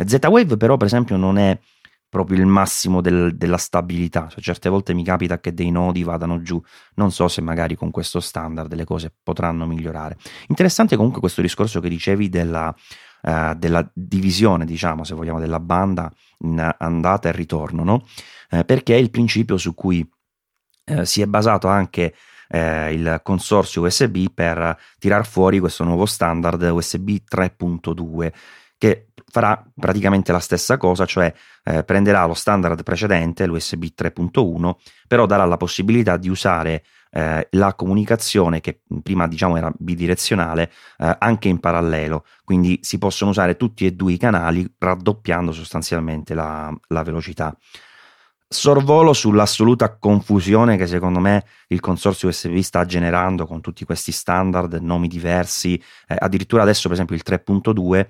Z-Wave 0.04 0.56
però 0.56 0.76
per 0.76 0.86
esempio 0.86 1.16
non 1.16 1.38
è 1.38 1.58
proprio 2.14 2.38
il 2.38 2.46
massimo 2.46 3.00
del, 3.00 3.36
della 3.36 3.56
stabilità, 3.56 4.28
cioè, 4.28 4.40
certe 4.40 4.68
volte 4.68 4.94
mi 4.94 5.02
capita 5.02 5.40
che 5.40 5.52
dei 5.52 5.72
nodi 5.72 6.04
vadano 6.04 6.42
giù, 6.42 6.62
non 6.94 7.10
so 7.10 7.26
se 7.26 7.40
magari 7.40 7.74
con 7.74 7.90
questo 7.90 8.20
standard 8.20 8.72
le 8.72 8.84
cose 8.84 9.12
potranno 9.20 9.66
migliorare. 9.66 10.16
Interessante 10.46 10.94
comunque 10.94 11.18
questo 11.18 11.42
discorso 11.42 11.80
che 11.80 11.88
dicevi 11.88 12.28
della, 12.28 12.72
uh, 13.22 13.54
della 13.56 13.90
divisione, 13.92 14.64
diciamo, 14.64 15.02
se 15.02 15.16
vogliamo, 15.16 15.40
della 15.40 15.58
banda 15.58 16.08
in 16.44 16.72
andata 16.78 17.30
e 17.30 17.32
ritorno, 17.32 17.82
no? 17.82 18.06
Uh, 18.50 18.64
perché 18.64 18.94
è 18.94 18.98
il 18.98 19.10
principio 19.10 19.56
su 19.56 19.74
cui 19.74 20.08
uh, 20.92 21.02
si 21.02 21.20
è 21.20 21.26
basato 21.26 21.66
anche 21.66 22.14
eh, 22.48 22.92
il 22.92 23.20
consorzio 23.22 23.83
USB 23.83 24.26
per 24.33 24.76
tirar 24.98 25.26
fuori 25.26 25.59
questo 25.59 25.85
nuovo 25.85 26.07
standard 26.07 26.62
USB 26.62 27.11
3.2 27.28 28.33
che 28.76 29.09
farà 29.30 29.64
praticamente 29.74 30.30
la 30.30 30.40
stessa 30.40 30.76
cosa, 30.76 31.07
cioè 31.07 31.33
eh, 31.64 31.85
prenderà 31.85 32.26
lo 32.26 32.35
standard 32.35 32.83
precedente, 32.83 33.46
l'USB 33.46 33.85
3.1, 33.96 34.74
però 35.09 35.26
darà 35.26 35.44
la 35.44 35.57
possibilità 35.57 36.16
di 36.16 36.28
usare 36.28 36.85
eh, 37.11 37.46
la 37.52 37.74
comunicazione 37.74 38.61
che 38.61 38.83
prima 39.02 39.26
diciamo 39.26 39.57
era 39.57 39.72
bidirezionale 39.76 40.70
eh, 40.98 41.16
anche 41.18 41.48
in 41.48 41.61
parallelo, 41.61 42.24
quindi 42.44 42.78
si 42.83 42.98
possono 42.98 43.30
usare 43.30 43.57
tutti 43.57 43.87
e 43.87 43.92
due 43.92 44.12
i 44.12 44.18
canali 44.18 44.70
raddoppiando 44.78 45.52
sostanzialmente 45.52 46.35
la, 46.35 46.72
la 46.88 47.02
velocità 47.02 47.57
sorvolo 48.54 49.12
sull'assoluta 49.12 49.96
confusione 49.96 50.76
che 50.76 50.86
secondo 50.86 51.18
me 51.18 51.44
il 51.68 51.80
consorzio 51.80 52.28
USB 52.28 52.56
sta 52.58 52.84
generando 52.84 53.46
con 53.46 53.60
tutti 53.60 53.84
questi 53.84 54.12
standard, 54.12 54.74
nomi 54.74 55.08
diversi, 55.08 55.74
eh, 56.06 56.16
addirittura 56.18 56.62
adesso 56.62 56.82
per 56.82 56.92
esempio 56.92 57.16
il 57.16 57.22
3.2 57.26 58.06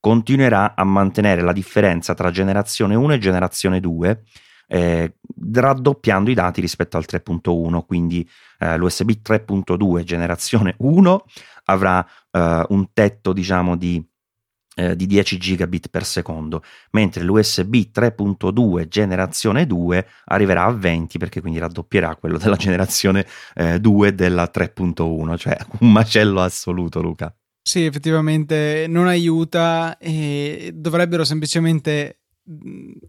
continuerà 0.00 0.74
a 0.74 0.82
mantenere 0.82 1.42
la 1.42 1.52
differenza 1.52 2.14
tra 2.14 2.30
generazione 2.30 2.94
1 2.96 3.12
e 3.12 3.18
generazione 3.18 3.78
2 3.78 4.22
eh, 4.66 5.14
raddoppiando 5.52 6.30
i 6.30 6.34
dati 6.34 6.60
rispetto 6.60 6.96
al 6.96 7.04
3.1 7.06 7.84
quindi 7.84 8.28
eh, 8.58 8.76
l'USB 8.78 9.10
3.2 9.22 10.02
generazione 10.02 10.74
1 10.78 11.24
avrà 11.66 12.04
eh, 12.30 12.64
un 12.68 12.92
tetto 12.92 13.32
diciamo 13.32 13.76
di 13.76 14.04
eh, 14.74 14.96
di 14.96 15.06
10 15.06 15.38
gigabit 15.38 15.88
per 15.88 16.04
secondo, 16.04 16.62
mentre 16.92 17.22
l'USB 17.22 17.74
3.2 17.94 18.88
generazione 18.88 19.66
2 19.66 20.06
arriverà 20.26 20.64
a 20.64 20.72
20 20.72 21.18
perché 21.18 21.40
quindi 21.40 21.58
raddoppierà 21.58 22.16
quello 22.16 22.38
della 22.38 22.56
generazione 22.56 23.26
eh, 23.54 23.78
2 23.78 24.14
della 24.14 24.50
3.1, 24.52 25.36
cioè 25.36 25.56
un 25.80 25.92
macello 25.92 26.40
assoluto 26.40 27.00
Luca. 27.00 27.34
Sì, 27.64 27.84
effettivamente 27.84 28.86
non 28.88 29.06
aiuta 29.06 29.96
e 29.98 30.72
dovrebbero 30.74 31.24
semplicemente 31.24 32.22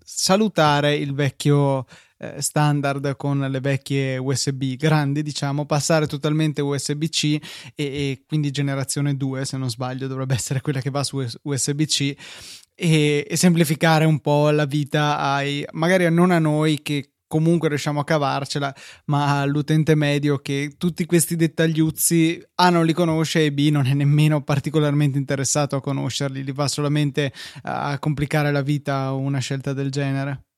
salutare 0.04 0.96
il 0.96 1.16
vecchio 1.16 1.86
eh, 2.24 2.42
standard 2.42 3.16
con 3.18 3.40
le 3.40 3.60
vecchie 3.60 4.18
USB 4.18 4.76
grandi, 4.76 5.22
diciamo, 5.22 5.66
passare 5.66 6.08
totalmente 6.08 6.62
USB-C 6.62 7.24
e, 7.24 7.42
e, 7.76 8.24
quindi 8.26 8.52
generazione 8.52 9.18
2, 9.18 9.46
se 9.46 9.58
non 9.58 9.70
sbaglio, 9.70 10.08
dovrebbe 10.08 10.36
essere 10.36 10.62
quella 10.62 10.80
che 10.80 10.90
va 10.90 11.04
su 11.04 11.24
USB-C 11.42 12.16
e, 12.76 13.28
e 13.30 13.36
semplificare 13.36 14.06
un 14.06 14.20
po' 14.20 14.50
la 14.50 14.66
vita 14.66 15.18
ai 15.20 15.66
magari 15.72 16.10
non 16.12 16.32
a 16.32 16.40
noi 16.40 16.82
che 16.82 17.10
comunque 17.34 17.68
riusciamo 17.68 18.00
a 18.00 18.04
cavarcela, 18.04 18.74
ma 19.06 19.42
all'utente 19.42 19.96
medio 19.96 20.38
che 20.38 20.76
tutti 20.78 21.06
questi 21.08 21.36
dettagliuzzi 21.36 22.40
A 22.56 22.70
non 22.70 22.86
li 22.86 22.94
conosce 22.94 23.46
e 23.46 23.52
B 23.52 23.70
non 23.72 23.88
è 23.88 23.94
nemmeno 23.96 24.44
particolarmente 24.44 25.18
interessato 25.18 25.76
a 25.76 25.82
conoscerli, 25.82 26.44
li 26.44 26.52
va 26.52 26.68
solamente 26.68 27.34
a 27.64 27.98
complicare 27.98 28.52
la 28.52 28.62
vita 28.62 29.12
una 29.14 29.40
scelta 29.40 29.74
del 29.74 29.90
genere. 29.90 30.53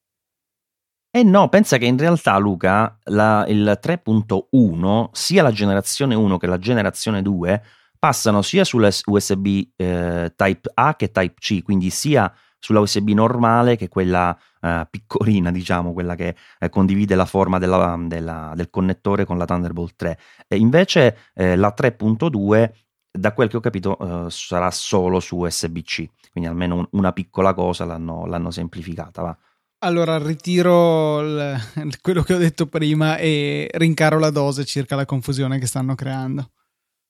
Eh 1.16 1.24
no, 1.24 1.48
pensa 1.48 1.78
che 1.78 1.86
in 1.86 1.98
realtà 1.98 2.38
Luca, 2.38 3.00
la, 3.04 3.46
il 3.48 3.80
3.1, 3.82 5.08
sia 5.14 5.44
la 5.44 5.52
generazione 5.54 6.14
1 6.14 6.38
che 6.38 6.46
la 6.46 6.58
generazione 6.58 7.22
2, 7.22 7.64
passano 7.98 8.42
sia 8.42 8.66
sulla 8.66 8.90
USB 9.06 9.48
eh, 9.78 10.34
Type 10.36 10.72
A 10.74 10.98
che 10.98 11.12
Type 11.12 11.36
C, 11.40 11.64
quindi 11.64 11.90
sia 11.90 12.30
sulla 12.60 12.82
USB 12.82 13.12
normale 13.12 13.78
che 13.78 13.88
quella 13.88 14.38
eh, 14.60 14.86
piccolina, 14.90 15.52
diciamo, 15.52 15.94
quella 15.94 16.16
che 16.16 16.36
eh, 16.60 16.68
condivide 16.68 17.16
la 17.16 17.26
forma 17.26 17.60
della, 17.60 17.96
della, 17.98 18.52
del 18.54 18.70
connettore 18.70 19.24
con 19.24 19.38
la 19.38 19.46
Thunderbolt 19.46 19.94
3. 19.96 20.20
E 20.50 20.58
invece 20.58 21.18
eh, 21.34 21.56
la 21.56 21.74
3.2 21.74 22.72
da 23.10 23.32
quel 23.32 23.48
che 23.48 23.56
ho 23.56 23.62
capito 23.62 23.96
uh, 23.98 24.28
sarà 24.28 24.70
solo 24.70 25.22
su 25.22 25.38
USB-C, 25.38 26.10
quindi 26.34 26.50
almeno 26.50 26.76
un, 26.76 26.88
una 26.92 27.14
piccola 27.14 27.54
cosa 27.54 27.86
l'hanno, 27.86 28.26
l'hanno 28.26 28.52
semplificata. 28.52 29.22
Va. 29.22 29.38
Allora 29.80 30.18
ritiro 30.18 31.20
il, 31.22 31.60
quello 32.02 32.24
che 32.24 32.34
ho 32.34 32.38
detto 32.38 32.68
prima 32.68 33.18
e 33.18 33.70
rincaro 33.74 34.20
la 34.20 34.30
dose 34.30 34.66
circa 34.66 34.96
la 34.96 35.06
confusione 35.06 35.60
che 35.60 35.68
stanno 35.68 35.96
creando. 35.96 36.52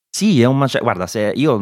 Sì, 0.10 0.41
è 0.41 0.45
un 0.45 0.58
macello. 0.58 0.84
Guarda, 0.84 1.08
se 1.08 1.32
io 1.36 1.58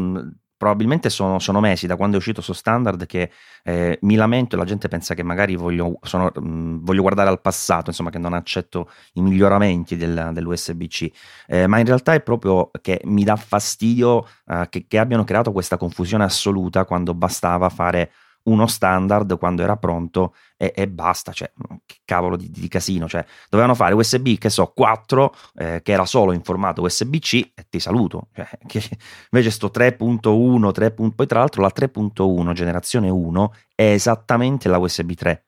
probabilmente 0.63 1.09
sono, 1.09 1.39
sono, 1.39 1.59
mesi 1.59 1.87
da 1.87 1.97
quando 1.97 2.15
è 2.15 2.19
uscito 2.19 2.39
su 2.39 2.53
standard 2.53 3.05
che 3.05 3.31
eh, 3.63 3.97
mi 4.03 4.15
lamento 4.15 4.55
e 4.55 4.57
la 4.57 4.63
gente 4.63 4.87
pensa 4.87 5.13
che 5.13 5.21
magari 5.21 5.55
voglio, 5.57 5.99
sono, 6.03 6.31
mh, 6.33 6.47
mm, 6.47 6.77
voglio, 6.85 7.01
guardare 7.01 7.29
al 7.29 7.41
passato, 7.41 7.89
insomma 7.89 8.11
che 8.11 8.17
non 8.17 8.31
accetto 8.31 8.89
i 9.13 9.21
miglioramenti 9.21 9.97
del, 9.97 10.29
dell'USB-C, 10.31 11.11
eh, 11.47 11.67
ma 11.67 11.79
in 11.79 11.85
realtà 11.85 12.13
è 12.13 12.21
proprio 12.21 12.71
che 12.79 13.01
mi 13.03 13.25
dà 13.25 13.35
fastidio 13.35 14.25
eh, 14.45 14.67
che, 14.69 14.85
che 14.87 14.99
abbiano 14.99 15.25
creato 15.25 15.51
questa 15.51 15.75
confusione 15.75 16.23
assoluta 16.23 16.85
quando 16.85 17.13
bastava 17.13 17.67
fare 17.67 18.11
uno 18.43 18.67
standard 18.67 19.37
quando 19.37 19.61
era 19.61 19.77
pronto 19.77 20.33
e, 20.57 20.73
e 20.75 20.87
basta, 20.87 21.31
cioè, 21.31 21.51
che 21.85 21.97
cavolo 22.05 22.35
di, 22.35 22.49
di, 22.49 22.67
casino, 22.67 23.07
cioè, 23.07 23.25
dovevano 23.49 23.75
fare 23.75 23.93
USB, 23.93 24.37
che 24.37 24.49
so, 24.49 24.67
4, 24.67 25.35
eh, 25.55 25.81
che 25.83 25.91
era 25.91 26.05
solo 26.05 26.31
in 26.31 26.41
formato 26.41 26.81
USB-C 26.81 27.51
e 27.53 27.65
ti 27.69 27.79
saluto, 27.79 28.29
cioè, 28.33 28.47
invece 29.31 29.51
sto 29.51 29.71
3.1, 29.73 30.71
3. 30.71 30.91
poi 30.91 31.27
tra 31.27 31.39
l'altro 31.39 31.61
la 31.61 31.71
3.1 31.73 32.53
generazione 32.53 33.09
1 33.09 33.53
è 33.75 33.91
esattamente 33.91 34.69
la 34.69 34.77
USB 34.77 35.11
3. 35.13 35.45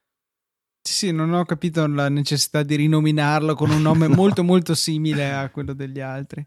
Sì, 0.87 1.11
non 1.11 1.33
ho 1.33 1.43
capito 1.45 1.87
la 1.87 2.09
necessità 2.09 2.61
di 2.61 2.75
rinominarlo 2.75 3.55
con 3.55 3.71
un 3.71 3.81
nome 3.81 4.07
no. 4.07 4.13
molto 4.15 4.43
molto 4.43 4.75
simile 4.75 5.33
a 5.33 5.49
quello 5.49 5.73
degli 5.73 5.99
altri. 5.99 6.45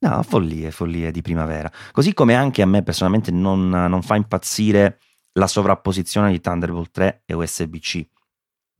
No, 0.00 0.22
follie, 0.22 0.70
follie 0.70 1.10
di 1.10 1.22
primavera. 1.22 1.72
Così 1.90 2.12
come 2.12 2.34
anche 2.34 2.62
a 2.62 2.66
me 2.66 2.82
personalmente 2.82 3.30
non, 3.30 3.68
non 3.68 4.02
fa 4.02 4.14
impazzire 4.14 5.00
la 5.38 5.46
sovrapposizione 5.46 6.30
di 6.30 6.40
Thunderbolt 6.40 6.90
3 6.90 7.22
e 7.24 7.34
USB-C. 7.34 8.06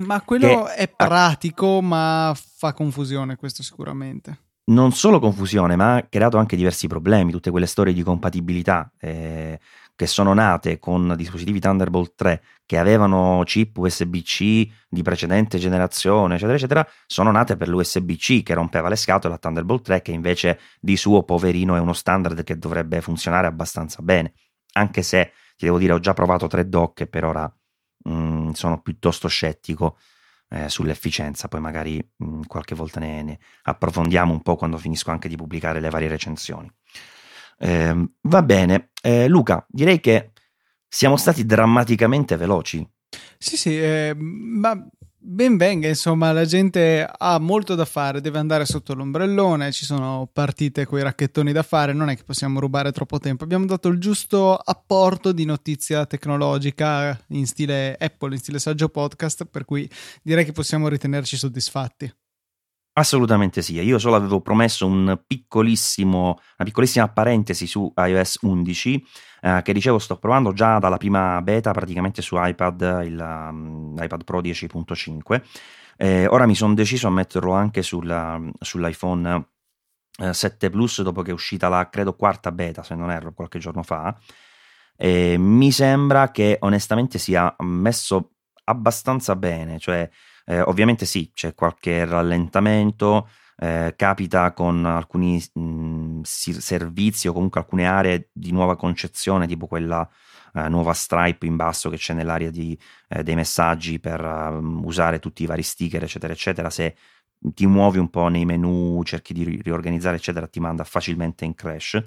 Ma 0.04 0.20
quello 0.22 0.64
che, 0.64 0.74
è 0.74 0.88
pratico, 0.88 1.80
ma 1.80 2.36
fa 2.36 2.72
confusione 2.72 3.36
questo 3.36 3.62
sicuramente. 3.62 4.46
Non 4.68 4.92
solo 4.92 5.18
confusione, 5.18 5.76
ma 5.76 5.96
ha 5.96 6.02
creato 6.02 6.36
anche 6.36 6.54
diversi 6.54 6.88
problemi, 6.88 7.32
tutte 7.32 7.50
quelle 7.50 7.66
storie 7.66 7.94
di 7.94 8.02
compatibilità 8.02 8.92
eh, 8.98 9.58
che 9.96 10.06
sono 10.06 10.34
nate 10.34 10.78
con 10.78 11.14
dispositivi 11.16 11.58
Thunderbolt 11.58 12.12
3 12.14 12.42
che 12.66 12.76
avevano 12.76 13.42
chip 13.44 13.78
USB-C 13.78 14.68
di 14.88 15.02
precedente 15.02 15.58
generazione, 15.58 16.34
eccetera, 16.34 16.56
eccetera, 16.56 16.88
sono 17.06 17.30
nate 17.30 17.56
per 17.56 17.68
l'USB-C 17.68 18.42
che 18.42 18.54
rompeva 18.54 18.88
le 18.88 18.96
scatole 18.96 19.34
a 19.34 19.38
Thunderbolt 19.38 19.84
3 19.84 20.02
che 20.02 20.12
invece 20.12 20.60
di 20.78 20.96
suo 20.96 21.22
poverino 21.22 21.74
è 21.74 21.80
uno 21.80 21.94
standard 21.94 22.44
che 22.44 22.58
dovrebbe 22.58 23.00
funzionare 23.00 23.46
abbastanza 23.46 24.02
bene, 24.02 24.34
anche 24.74 25.02
se 25.02 25.32
ti 25.58 25.64
devo 25.64 25.78
dire, 25.78 25.92
ho 25.92 25.98
già 25.98 26.14
provato 26.14 26.46
tre 26.46 26.68
dock 26.68 27.00
e 27.00 27.06
per 27.08 27.24
ora 27.24 27.52
mh, 28.04 28.12
mm, 28.12 28.50
sono 28.50 28.80
piuttosto 28.80 29.26
scettico 29.26 29.98
eh, 30.50 30.68
sull'efficienza. 30.68 31.48
Poi 31.48 31.60
magari 31.60 31.96
mh, 31.98 32.24
mm, 32.24 32.42
qualche 32.46 32.76
volta 32.76 33.00
ne, 33.00 33.22
ne, 33.24 33.38
approfondiamo 33.64 34.32
un 34.32 34.40
po' 34.40 34.54
quando 34.54 34.78
finisco 34.78 35.10
anche 35.10 35.28
di 35.28 35.34
pubblicare 35.34 35.80
le 35.80 35.90
varie 35.90 36.06
recensioni. 36.06 36.70
Eh, 37.58 38.08
va 38.20 38.42
bene, 38.42 38.90
eh, 39.02 39.26
Luca, 39.26 39.66
direi 39.68 39.98
che 39.98 40.30
siamo 40.86 41.16
stati 41.16 41.44
drammaticamente 41.44 42.36
veloci. 42.36 42.88
Sì, 43.36 43.56
sì, 43.56 43.82
eh, 43.82 44.14
ma 44.16 44.80
Ben 45.20 45.56
venga, 45.56 45.88
insomma, 45.88 46.30
la 46.30 46.44
gente 46.44 47.04
ha 47.04 47.38
molto 47.40 47.74
da 47.74 47.84
fare, 47.84 48.20
deve 48.20 48.38
andare 48.38 48.64
sotto 48.64 48.94
l'ombrellone, 48.94 49.72
ci 49.72 49.84
sono 49.84 50.28
partite 50.32 50.86
con 50.86 51.00
i 51.00 51.02
racchettoni 51.02 51.50
da 51.50 51.64
fare, 51.64 51.92
non 51.92 52.08
è 52.08 52.16
che 52.16 52.22
possiamo 52.22 52.60
rubare 52.60 52.92
troppo 52.92 53.18
tempo. 53.18 53.42
Abbiamo 53.42 53.66
dato 53.66 53.88
il 53.88 53.98
giusto 53.98 54.54
apporto 54.54 55.32
di 55.32 55.44
notizia 55.44 56.06
tecnologica 56.06 57.18
in 57.28 57.46
stile 57.46 57.96
Apple, 57.98 58.34
in 58.34 58.40
stile 58.40 58.60
saggio 58.60 58.88
podcast, 58.88 59.44
per 59.46 59.64
cui 59.64 59.90
direi 60.22 60.44
che 60.44 60.52
possiamo 60.52 60.86
ritenerci 60.86 61.36
soddisfatti. 61.36 62.10
Assolutamente 62.98 63.62
sì, 63.62 63.80
io 63.80 63.96
solo 63.96 64.16
avevo 64.16 64.40
promesso 64.40 64.84
un 64.84 65.02
una 65.02 65.16
piccolissima 66.64 67.08
parentesi 67.08 67.68
su 67.68 67.92
iOS 67.96 68.38
11 68.40 69.06
eh, 69.40 69.60
che 69.62 69.72
dicevo 69.72 70.00
sto 70.00 70.18
provando 70.18 70.52
già 70.52 70.80
dalla 70.80 70.96
prima 70.96 71.40
beta 71.40 71.70
praticamente 71.70 72.22
su 72.22 72.34
iPad, 72.36 73.02
il, 73.04 73.20
um, 73.20 73.94
iPad 73.96 74.24
Pro 74.24 74.40
10.5. 74.40 75.42
Eh, 75.96 76.26
ora 76.26 76.44
mi 76.46 76.56
sono 76.56 76.74
deciso 76.74 77.06
a 77.06 77.10
metterlo 77.10 77.52
anche 77.52 77.82
sulla, 77.82 78.40
sull'iPhone 78.58 79.46
eh, 80.18 80.34
7 80.34 80.68
Plus 80.68 81.02
dopo 81.02 81.22
che 81.22 81.30
è 81.30 81.34
uscita 81.34 81.68
la 81.68 81.88
credo 81.88 82.16
quarta 82.16 82.50
beta, 82.50 82.82
se 82.82 82.96
non 82.96 83.12
erro, 83.12 83.32
qualche 83.32 83.60
giorno 83.60 83.84
fa. 83.84 84.18
mi 85.38 85.70
sembra 85.70 86.32
che 86.32 86.56
onestamente 86.62 87.18
sia 87.20 87.54
messo 87.60 88.32
abbastanza 88.64 89.36
bene, 89.36 89.78
cioè 89.78 90.10
eh, 90.48 90.62
ovviamente 90.62 91.04
sì, 91.04 91.30
c'è 91.34 91.54
qualche 91.54 92.06
rallentamento, 92.06 93.28
eh, 93.58 93.92
capita 93.96 94.52
con 94.52 94.86
alcuni 94.86 95.42
mh, 95.52 96.22
servizi 96.22 97.28
o 97.28 97.34
comunque 97.34 97.60
alcune 97.60 97.86
aree 97.86 98.30
di 98.32 98.50
nuova 98.50 98.74
concezione, 98.74 99.46
tipo 99.46 99.66
quella 99.66 100.08
eh, 100.54 100.68
nuova 100.70 100.94
Stripe 100.94 101.44
in 101.44 101.56
basso 101.56 101.90
che 101.90 101.98
c'è 101.98 102.14
nell'area 102.14 102.50
di, 102.50 102.78
eh, 103.08 103.22
dei 103.22 103.34
messaggi 103.34 104.00
per 104.00 104.24
uh, 104.24 104.86
usare 104.86 105.18
tutti 105.18 105.42
i 105.42 105.46
vari 105.46 105.62
sticker, 105.62 106.02
eccetera, 106.02 106.32
eccetera. 106.32 106.70
Se 106.70 106.96
ti 107.38 107.66
muovi 107.66 107.98
un 107.98 108.08
po' 108.08 108.28
nei 108.28 108.46
menu, 108.46 109.02
cerchi 109.04 109.34
di 109.34 109.60
riorganizzare, 109.62 110.16
eccetera, 110.16 110.46
ti 110.46 110.60
manda 110.60 110.82
facilmente 110.84 111.44
in 111.44 111.54
crash. 111.54 112.02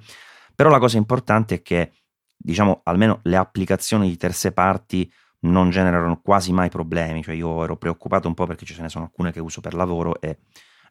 Però 0.55 0.69
la 0.69 0.79
cosa 0.79 0.97
importante 0.97 1.55
è 1.55 1.61
che, 1.61 1.91
diciamo, 2.35 2.81
almeno 2.85 3.19
le 3.23 3.35
applicazioni 3.35 4.09
di 4.09 4.17
terze 4.17 4.51
parti 4.51 5.11
non 5.41 5.69
generano 5.69 6.21
quasi 6.21 6.51
mai 6.51 6.69
problemi, 6.69 7.23
cioè 7.23 7.35
io 7.35 7.63
ero 7.63 7.77
preoccupato 7.77 8.27
un 8.27 8.33
po' 8.33 8.45
perché 8.45 8.65
ce 8.65 8.81
ne 8.81 8.89
sono 8.89 9.05
alcune 9.05 9.31
che 9.31 9.39
uso 9.39 9.61
per 9.61 9.73
lavoro 9.73 10.19
e 10.19 10.39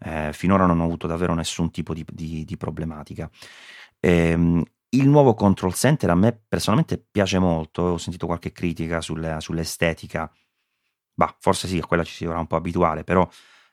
eh, 0.01 0.31
finora 0.33 0.67
non 0.67 0.81
ho 0.81 0.85
avuto 0.85 1.07
davvero 1.07 1.35
nessun 1.35 1.71
tipo 1.71 1.95
di, 1.95 2.05
di, 2.11 2.45
di 2.45 2.57
problematica. 2.57 3.31
Ehm, 4.01 4.65
il 4.91 5.09
nuovo 5.09 5.35
control 5.35 5.75
center 5.75 6.11
a 6.11 6.15
me 6.15 6.41
personalmente 6.49 6.99
piace 6.99 7.39
molto, 7.39 7.83
ho 7.83 7.99
sentito 7.99 8.27
qualche 8.27 8.51
critica 8.51 9.01
sulle, 9.01 9.37
sull'estetica, 9.41 10.31
bah, 11.15 11.37
forse 11.39 11.69
sì, 11.69 11.79
a 11.79 11.87
quella 11.87 12.03
ci 12.03 12.15
si 12.15 12.25
dovrà 12.25 12.41
un 12.41 12.47
po' 12.47 12.57
abituare, 12.57 13.05
però 13.05 13.29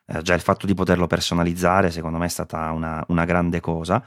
eh, 0.06 0.22
già 0.22 0.34
il 0.34 0.40
fatto 0.40 0.66
di 0.66 0.74
poterlo 0.74 1.06
personalizzare 1.06 1.90
secondo 1.90 2.18
me 2.18 2.26
è 2.26 2.28
stata 2.28 2.70
una, 2.70 3.04
una 3.08 3.24
grande 3.24 3.60
cosa. 3.60 4.04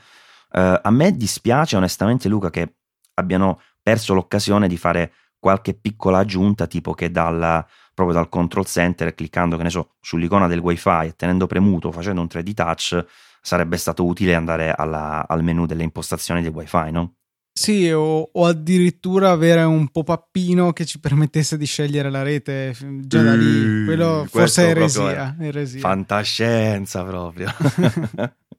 Eh, 0.51 0.79
a 0.81 0.91
me 0.91 1.11
dispiace 1.17 1.75
onestamente 1.75 2.29
Luca 2.29 2.49
che 2.49 2.75
abbiano 3.15 3.61
perso 3.81 4.13
l'occasione 4.13 4.67
di 4.67 4.77
fare 4.77 5.13
qualche 5.41 5.73
piccola 5.73 6.19
aggiunta, 6.19 6.67
tipo 6.67 6.93
che 6.93 7.09
dal, 7.09 7.65
proprio 7.95 8.15
dal 8.15 8.29
control 8.29 8.67
center, 8.67 9.15
cliccando, 9.15 9.57
che 9.57 9.63
ne 9.63 9.71
so, 9.71 9.95
sull'icona 9.99 10.47
del 10.47 10.59
wifi 10.59 11.07
e 11.07 11.15
tenendo 11.17 11.47
premuto, 11.47 11.91
facendo 11.91 12.21
un 12.21 12.27
3D 12.31 12.53
touch, 12.53 13.05
sarebbe 13.41 13.77
stato 13.77 14.05
utile 14.05 14.35
andare 14.35 14.71
alla, 14.71 15.27
al 15.27 15.43
menu 15.43 15.65
delle 15.65 15.83
impostazioni 15.83 16.43
del 16.43 16.51
wifi, 16.51 16.91
no? 16.91 17.15
Sì, 17.53 17.89
o, 17.91 18.29
o, 18.31 18.45
addirittura 18.45 19.31
avere 19.31 19.63
un 19.63 19.89
pop-upino 19.89 20.71
che 20.71 20.85
ci 20.85 20.99
permettesse 20.99 21.57
di 21.57 21.65
scegliere 21.65 22.09
la 22.09 22.21
rete 22.21 22.73
già 23.01 23.21
da 23.21 23.35
lì. 23.35 23.83
Quello 23.83 24.25
forse 24.29 24.67
è 24.67 24.69
eresia, 24.69 25.35
eresia. 25.37 25.81
Fantascienza 25.81 27.03
proprio. 27.03 27.51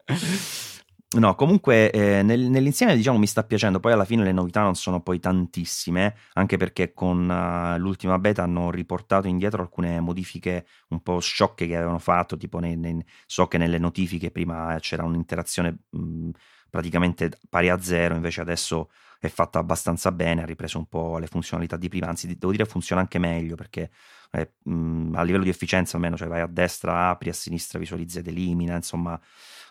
No, 1.14 1.35
comunque 1.35 1.90
eh, 1.90 2.22
nel, 2.22 2.40
nell'insieme 2.48 2.96
diciamo 2.96 3.18
mi 3.18 3.27
sta 3.27 3.42
piacendo, 3.44 3.81
poi 3.81 3.92
alla 3.92 4.07
fine 4.07 4.25
le 4.25 4.33
novità 4.33 4.62
non 4.62 4.75
sono 4.75 5.03
poi 5.03 5.20
tantissime, 5.20 6.16
anche 6.35 6.57
perché 6.57 6.94
con 6.94 7.29
uh, 7.29 7.79
l'ultima 7.79 8.18
beta 8.18 8.42
hanno 8.42 8.70
riportato 8.70 9.29
indietro 9.29 9.61
alcune 9.61 10.01
modifiche 10.01 10.64
un 10.88 11.03
po' 11.03 11.20
sciocche 11.20 11.66
che 11.66 11.77
avevano 11.77 11.98
fatto, 11.98 12.38
tipo 12.38 12.59
nei, 12.61 12.77
nei, 12.79 13.05
so 13.27 13.46
che 13.46 13.59
nelle 13.59 13.77
notifiche 13.77 14.31
prima 14.31 14.75
c'era 14.81 15.05
un'interazione 15.05 15.81
mh, 15.90 16.31
praticamente 16.70 17.31
pari 17.51 17.68
a 17.68 17.79
zero, 17.79 18.14
invece 18.14 18.40
adesso 18.40 18.88
è 19.20 19.29
fatta 19.29 19.59
abbastanza 19.59 20.11
bene, 20.12 20.42
ha 20.42 20.46
ripreso 20.46 20.79
un 20.79 20.87
po' 20.87 21.18
le 21.18 21.27
funzionalità 21.27 21.77
di 21.77 21.88
prima, 21.90 22.07
anzi 22.09 22.27
devo 22.27 22.53
dire 22.53 22.64
funziona 22.64 23.03
anche 23.03 23.18
meglio 23.18 23.55
perché 23.55 23.90
eh, 24.31 24.53
mh, 24.62 25.12
a 25.14 25.22
livello 25.22 25.44
di 25.44 25.51
efficienza 25.51 25.96
almeno, 25.96 26.16
cioè 26.16 26.27
vai 26.29 26.40
a 26.40 26.46
destra, 26.46 27.11
apri, 27.11 27.29
a 27.29 27.35
sinistra 27.35 27.79
visualizza 27.79 28.20
ed 28.20 28.29
elimina, 28.29 28.75
insomma 28.77 29.20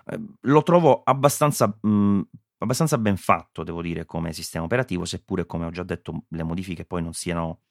Ehm, 0.07 0.35
lo 0.41 0.63
trovo 0.63 1.01
abbastanza, 1.03 1.67
mh, 1.81 1.89
mhmm, 1.89 2.21
abbastanza 2.59 2.97
ben 2.97 3.17
fatto, 3.17 3.63
devo 3.63 3.81
dire, 3.81 4.05
come 4.05 4.33
sistema 4.33 4.65
operativo, 4.65 5.05
seppure, 5.05 5.45
come 5.45 5.65
ho 5.65 5.71
già 5.71 5.83
detto, 5.83 6.23
le 6.29 6.43
modifiche 6.43 6.85
poi 6.85 7.01
non 7.01 7.13
siano 7.13 7.61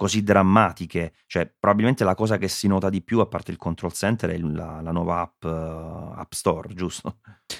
così 0.00 0.22
drammatiche. 0.22 1.12
Cioè, 1.26 1.52
probabilmente 1.58 2.04
la 2.04 2.14
cosa 2.14 2.38
che 2.38 2.48
si 2.48 2.66
nota 2.66 2.88
di 2.88 3.02
più, 3.02 3.20
a 3.20 3.26
parte 3.26 3.50
il 3.50 3.58
control 3.58 3.92
center, 3.92 4.30
è 4.30 4.38
la, 4.38 4.80
la 4.80 4.92
nuova 4.92 5.20
app, 5.20 5.44
uh, 5.44 6.18
app 6.18 6.32
Store, 6.32 6.72
giusto? 6.72 7.18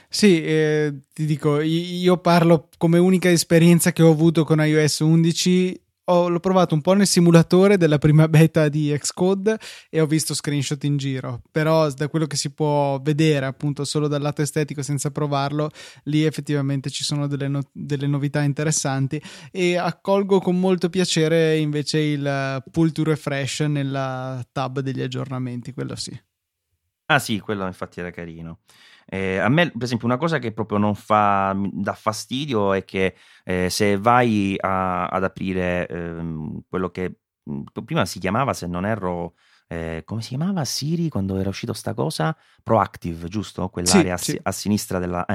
Sì, 0.08 0.42
eh, 0.42 1.02
ti 1.12 1.26
dico, 1.26 1.60
io 1.60 2.16
parlo 2.18 2.68
come 2.78 2.98
unica 2.98 3.28
esperienza 3.28 3.92
che 3.92 4.02
ho 4.02 4.10
avuto 4.10 4.44
con 4.44 4.64
iOS 4.64 5.00
11 5.00 5.80
ho, 6.10 6.28
l'ho 6.28 6.40
provato 6.40 6.74
un 6.74 6.80
po' 6.80 6.92
nel 6.92 7.06
simulatore 7.06 7.76
della 7.76 7.98
prima 7.98 8.26
beta 8.28 8.68
di 8.68 8.94
Xcode 8.98 9.58
e 9.88 10.00
ho 10.00 10.06
visto 10.06 10.34
screenshot 10.34 10.82
in 10.84 10.96
giro, 10.96 11.42
però 11.50 11.90
da 11.90 12.08
quello 12.08 12.26
che 12.26 12.36
si 12.36 12.52
può 12.52 13.00
vedere 13.00 13.46
appunto 13.46 13.84
solo 13.84 14.08
dal 14.08 14.20
lato 14.20 14.42
estetico 14.42 14.82
senza 14.82 15.10
provarlo, 15.10 15.70
lì 16.04 16.24
effettivamente 16.24 16.90
ci 16.90 17.04
sono 17.04 17.26
delle, 17.26 17.48
no- 17.48 17.62
delle 17.72 18.06
novità 18.06 18.42
interessanti 18.42 19.22
e 19.50 19.76
accolgo 19.76 20.40
con 20.40 20.58
molto 20.58 20.90
piacere 20.90 21.56
invece 21.58 21.98
il 21.98 22.62
pull 22.70 22.92
to 22.92 23.04
refresh 23.04 23.60
nella 23.60 24.44
tab 24.52 24.80
degli 24.80 25.00
aggiornamenti, 25.02 25.72
quello 25.72 25.96
sì. 25.96 26.18
Ah 27.06 27.18
sì, 27.18 27.40
quello 27.40 27.66
infatti 27.66 27.98
era 27.98 28.10
carino. 28.10 28.60
Eh, 29.12 29.38
a 29.38 29.48
me, 29.48 29.72
per 29.72 29.82
esempio, 29.82 30.06
una 30.06 30.16
cosa 30.16 30.38
che 30.38 30.52
proprio 30.52 30.78
non 30.78 30.94
fa, 30.94 31.52
dà 31.72 31.94
fastidio 31.94 32.72
è 32.72 32.84
che 32.84 33.16
eh, 33.42 33.68
se 33.68 33.98
vai 33.98 34.54
a, 34.56 35.06
ad 35.06 35.24
aprire 35.24 35.88
ehm, 35.88 36.60
quello 36.68 36.90
che 36.90 37.16
mhmm, 37.42 37.64
prima 37.84 38.06
si 38.06 38.20
chiamava, 38.20 38.52
se 38.54 38.68
non 38.68 38.86
erro, 38.86 39.34
eh, 39.66 40.02
come 40.04 40.22
si 40.22 40.28
chiamava 40.28 40.64
Siri 40.64 41.08
quando 41.08 41.38
era 41.38 41.48
uscito 41.48 41.72
sta 41.72 41.92
cosa? 41.92 42.36
Proactive, 42.62 43.26
giusto? 43.26 43.68
Quell'area 43.68 44.16
sì, 44.16 44.30
a, 44.30 44.34
sì. 44.34 44.40
a, 44.40 44.52
sinistra 44.52 45.00
della... 45.00 45.26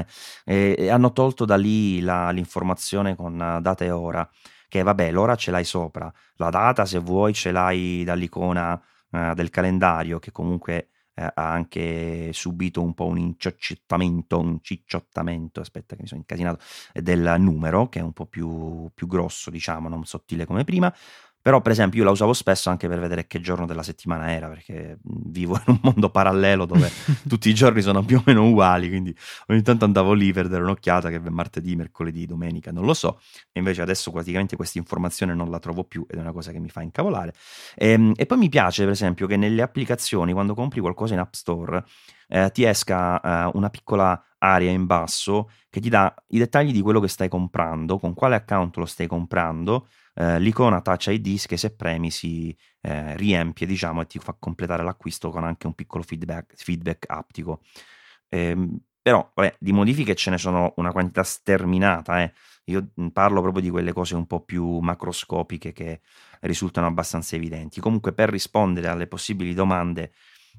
Eh, 0.46 0.88
hanno 0.90 1.12
tolto 1.12 1.44
da 1.44 1.56
lì 1.56 2.00
la, 2.00 2.30
l'informazione 2.30 3.14
con 3.14 3.36
data 3.60 3.84
e 3.84 3.90
ora. 3.90 4.26
che 4.68 4.82
vabbè, 4.82 5.10
l'ora 5.10 5.36
ce 5.36 5.50
l'hai 5.50 5.64
sopra, 5.64 6.10
la 6.36 6.48
data 6.48 6.86
se 6.86 6.98
vuoi 6.98 7.34
ce 7.34 7.50
l'hai 7.52 8.04
dall'icona 8.04 8.80
eh, 9.10 9.32
del 9.34 9.50
calendario 9.50 10.18
che 10.18 10.32
comunque 10.32 10.92
eh, 11.18 11.22
ha 11.22 11.50
anche 11.50 12.30
subito 12.34 12.82
un 12.82 12.92
po' 12.92 13.06
un 13.06 13.16
incioccettamento, 13.16 14.38
un 14.38 14.60
cicciottamento, 14.60 15.60
aspetta 15.60 15.96
che 15.96 16.02
mi 16.02 16.08
sono 16.08 16.20
incasinato, 16.20 16.62
del 16.92 17.36
numero 17.38 17.88
che 17.88 18.00
è 18.00 18.02
un 18.02 18.12
po' 18.12 18.26
più, 18.26 18.90
più 18.94 19.06
grosso, 19.06 19.50
diciamo, 19.50 19.88
non 19.88 20.04
sottile 20.04 20.44
come 20.44 20.64
prima, 20.64 20.94
però, 21.46 21.60
per 21.60 21.70
esempio, 21.70 22.00
io 22.00 22.04
la 22.06 22.10
usavo 22.10 22.32
spesso 22.32 22.70
anche 22.70 22.88
per 22.88 22.98
vedere 22.98 23.28
che 23.28 23.40
giorno 23.40 23.66
della 23.66 23.84
settimana 23.84 24.32
era, 24.32 24.48
perché 24.48 24.98
vivo 25.04 25.54
in 25.54 25.74
un 25.74 25.78
mondo 25.80 26.10
parallelo 26.10 26.64
dove 26.64 26.90
tutti 27.28 27.48
i 27.48 27.54
giorni 27.54 27.82
sono 27.82 28.04
più 28.04 28.16
o 28.16 28.22
meno 28.26 28.48
uguali, 28.48 28.88
quindi 28.88 29.14
ogni 29.46 29.62
tanto 29.62 29.84
andavo 29.84 30.12
lì 30.12 30.32
per 30.32 30.48
dare 30.48 30.64
un'occhiata 30.64 31.08
che 31.08 31.22
è 31.24 31.28
martedì, 31.28 31.76
mercoledì, 31.76 32.26
domenica, 32.26 32.72
non 32.72 32.84
lo 32.84 32.94
so. 32.94 33.20
E 33.52 33.60
invece 33.60 33.80
adesso 33.80 34.10
praticamente 34.10 34.56
questa 34.56 34.78
informazione 34.78 35.34
non 35.34 35.48
la 35.48 35.60
trovo 35.60 35.84
più 35.84 36.04
ed 36.10 36.18
è 36.18 36.20
una 36.20 36.32
cosa 36.32 36.50
che 36.50 36.58
mi 36.58 36.68
fa 36.68 36.82
incavolare. 36.82 37.32
E, 37.76 37.90
ehm, 37.90 38.14
e 38.16 38.26
poi 38.26 38.38
mi 38.38 38.48
piace, 38.48 38.82
per 38.82 38.94
esempio, 38.94 39.28
che 39.28 39.36
nelle 39.36 39.62
applicazioni, 39.62 40.32
quando 40.32 40.52
compri 40.52 40.80
qualcosa 40.80 41.14
in 41.14 41.20
App 41.20 41.34
Store, 41.34 41.84
eh, 42.28 42.50
ti 42.52 42.64
esca 42.64 43.20
eh, 43.20 43.50
una 43.54 43.70
piccola 43.70 44.20
area 44.38 44.70
in 44.70 44.86
basso 44.86 45.50
che 45.70 45.80
ti 45.80 45.88
dà 45.88 46.14
i 46.28 46.38
dettagli 46.38 46.72
di 46.72 46.80
quello 46.80 47.00
che 47.00 47.08
stai 47.08 47.28
comprando, 47.28 47.98
con 47.98 48.14
quale 48.14 48.36
account 48.36 48.76
lo 48.76 48.86
stai 48.86 49.06
comprando, 49.06 49.88
eh, 50.14 50.38
l'icona 50.40 50.80
Touch 50.80 51.08
ID 51.08 51.44
che 51.46 51.56
se 51.56 51.74
premi 51.74 52.10
si 52.10 52.56
eh, 52.80 53.16
riempie 53.16 53.66
diciamo 53.66 54.02
e 54.02 54.06
ti 54.06 54.18
fa 54.18 54.34
completare 54.38 54.82
l'acquisto 54.82 55.30
con 55.30 55.44
anche 55.44 55.66
un 55.66 55.74
piccolo 55.74 56.02
feedback, 56.02 56.54
feedback 56.56 57.04
aptico. 57.08 57.60
Eh, 58.28 58.56
però 59.02 59.30
vabbè, 59.34 59.56
di 59.60 59.72
modifiche 59.72 60.16
ce 60.16 60.30
ne 60.30 60.38
sono 60.38 60.72
una 60.78 60.90
quantità 60.90 61.22
sterminata, 61.22 62.22
eh. 62.22 62.32
io 62.64 62.88
parlo 63.12 63.40
proprio 63.40 63.62
di 63.62 63.70
quelle 63.70 63.92
cose 63.92 64.16
un 64.16 64.26
po' 64.26 64.40
più 64.40 64.78
macroscopiche 64.78 65.72
che 65.72 66.00
risultano 66.40 66.88
abbastanza 66.88 67.36
evidenti. 67.36 67.80
Comunque 67.80 68.12
per 68.12 68.30
rispondere 68.30 68.88
alle 68.88 69.06
possibili 69.06 69.54
domande 69.54 70.12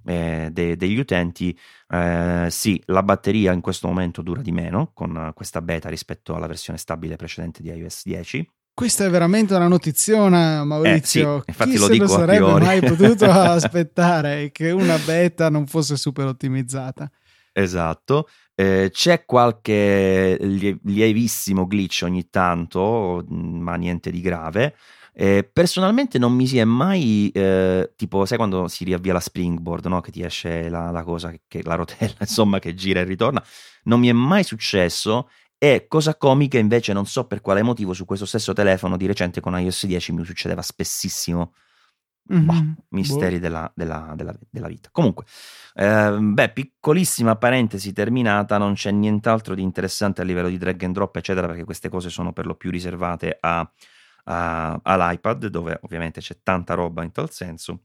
eh, 0.05 0.49
de- 0.51 0.75
degli 0.75 0.97
utenti, 0.97 1.57
eh, 1.89 2.47
sì, 2.49 2.81
la 2.85 3.03
batteria 3.03 3.51
in 3.51 3.61
questo 3.61 3.87
momento 3.87 4.21
dura 4.21 4.41
di 4.41 4.51
meno 4.51 4.91
con 4.93 5.31
questa 5.33 5.61
beta 5.61 5.89
rispetto 5.89 6.35
alla 6.35 6.47
versione 6.47 6.77
stabile 6.77 7.15
precedente 7.15 7.61
di 7.61 7.69
iOS 7.69 8.01
10. 8.03 8.51
Questa 8.77 9.05
è 9.05 9.09
veramente 9.09 9.55
una 9.55 9.67
notiziona, 9.67 10.63
Maurizio. 10.63 11.37
Eh, 11.37 11.39
sì, 11.39 11.49
infatti 11.49 11.69
Chi 11.71 11.77
lo 11.77 11.87
dico 11.87 12.03
lo 12.03 12.09
sarebbe 12.09 12.59
mai 12.59 12.79
potuto 12.79 13.25
aspettare 13.31 14.51
che 14.51 14.69
una 14.69 14.97
beta 14.99 15.49
non 15.49 15.65
fosse 15.65 15.97
super 15.97 16.27
ottimizzata? 16.27 17.09
Esatto. 17.51 18.27
Eh, 18.53 18.89
c'è 18.91 19.25
qualche 19.25 20.37
lievissimo 20.39 21.65
glitch 21.65 22.01
ogni 22.03 22.29
tanto, 22.29 23.25
ma 23.27 23.75
niente 23.77 24.11
di 24.11 24.21
grave. 24.21 24.75
Eh, 25.19 25.49
personalmente 25.51 26.19
non 26.19 26.31
mi 26.31 26.45
si 26.45 26.59
è 26.59 26.63
mai, 26.63 27.31
eh, 27.33 27.93
tipo, 27.95 28.23
sai 28.27 28.37
quando 28.37 28.67
si 28.67 28.83
riavvia 28.83 29.13
la 29.13 29.19
springboard, 29.19 29.87
no? 29.87 29.99
Che 29.99 30.11
ti 30.11 30.21
esce 30.21 30.69
la, 30.69 30.91
la 30.91 31.01
cosa, 31.01 31.33
che, 31.47 31.63
la 31.63 31.73
rotella, 31.73 32.17
insomma, 32.21 32.59
che 32.59 32.75
gira 32.75 32.99
e 32.99 33.03
ritorna. 33.03 33.43
Non 33.85 33.99
mi 33.99 34.09
è 34.09 34.11
mai 34.11 34.43
successo 34.43 35.27
e 35.57 35.87
cosa 35.87 36.15
comica 36.17 36.59
invece, 36.59 36.93
non 36.93 37.07
so 37.07 37.25
per 37.25 37.41
quale 37.41 37.63
motivo, 37.63 37.93
su 37.93 38.05
questo 38.05 38.27
stesso 38.27 38.53
telefono 38.53 38.95
di 38.95 39.07
recente 39.07 39.41
con 39.41 39.59
iOS 39.59 39.87
10 39.87 40.11
mi 40.11 40.23
succedeva 40.23 40.61
spessissimo. 40.61 41.53
Mm-hmm. 42.31 42.45
Bah, 42.45 42.63
misteri 42.89 43.35
boh. 43.37 43.41
della, 43.41 43.71
della, 43.73 44.13
della, 44.15 44.37
della, 44.51 44.67
vita. 44.67 44.89
Comunque, 44.91 45.25
eh, 45.73 46.15
beh, 46.19 46.49
piccolissima 46.49 47.37
parentesi 47.37 47.91
terminata, 47.91 48.59
non 48.59 48.75
c'è 48.75 48.91
nient'altro 48.91 49.55
di 49.55 49.63
interessante 49.63 50.21
a 50.21 50.25
livello 50.25 50.49
di 50.49 50.59
drag 50.59 50.83
and 50.83 50.93
drop, 50.93 51.15
eccetera, 51.15 51.47
perché 51.47 51.63
queste 51.63 51.89
cose 51.89 52.11
sono 52.11 52.33
per 52.33 52.45
lo 52.45 52.53
più 52.53 52.69
riservate 52.69 53.35
a, 53.39 53.67
a, 54.27 54.79
all'iPad, 54.81 55.47
dove 55.47 55.79
ovviamente 55.81 56.21
c'è 56.21 56.37
tanta 56.43 56.73
roba 56.73 57.03
in 57.03 57.11
tal 57.11 57.31
senso. 57.31 57.83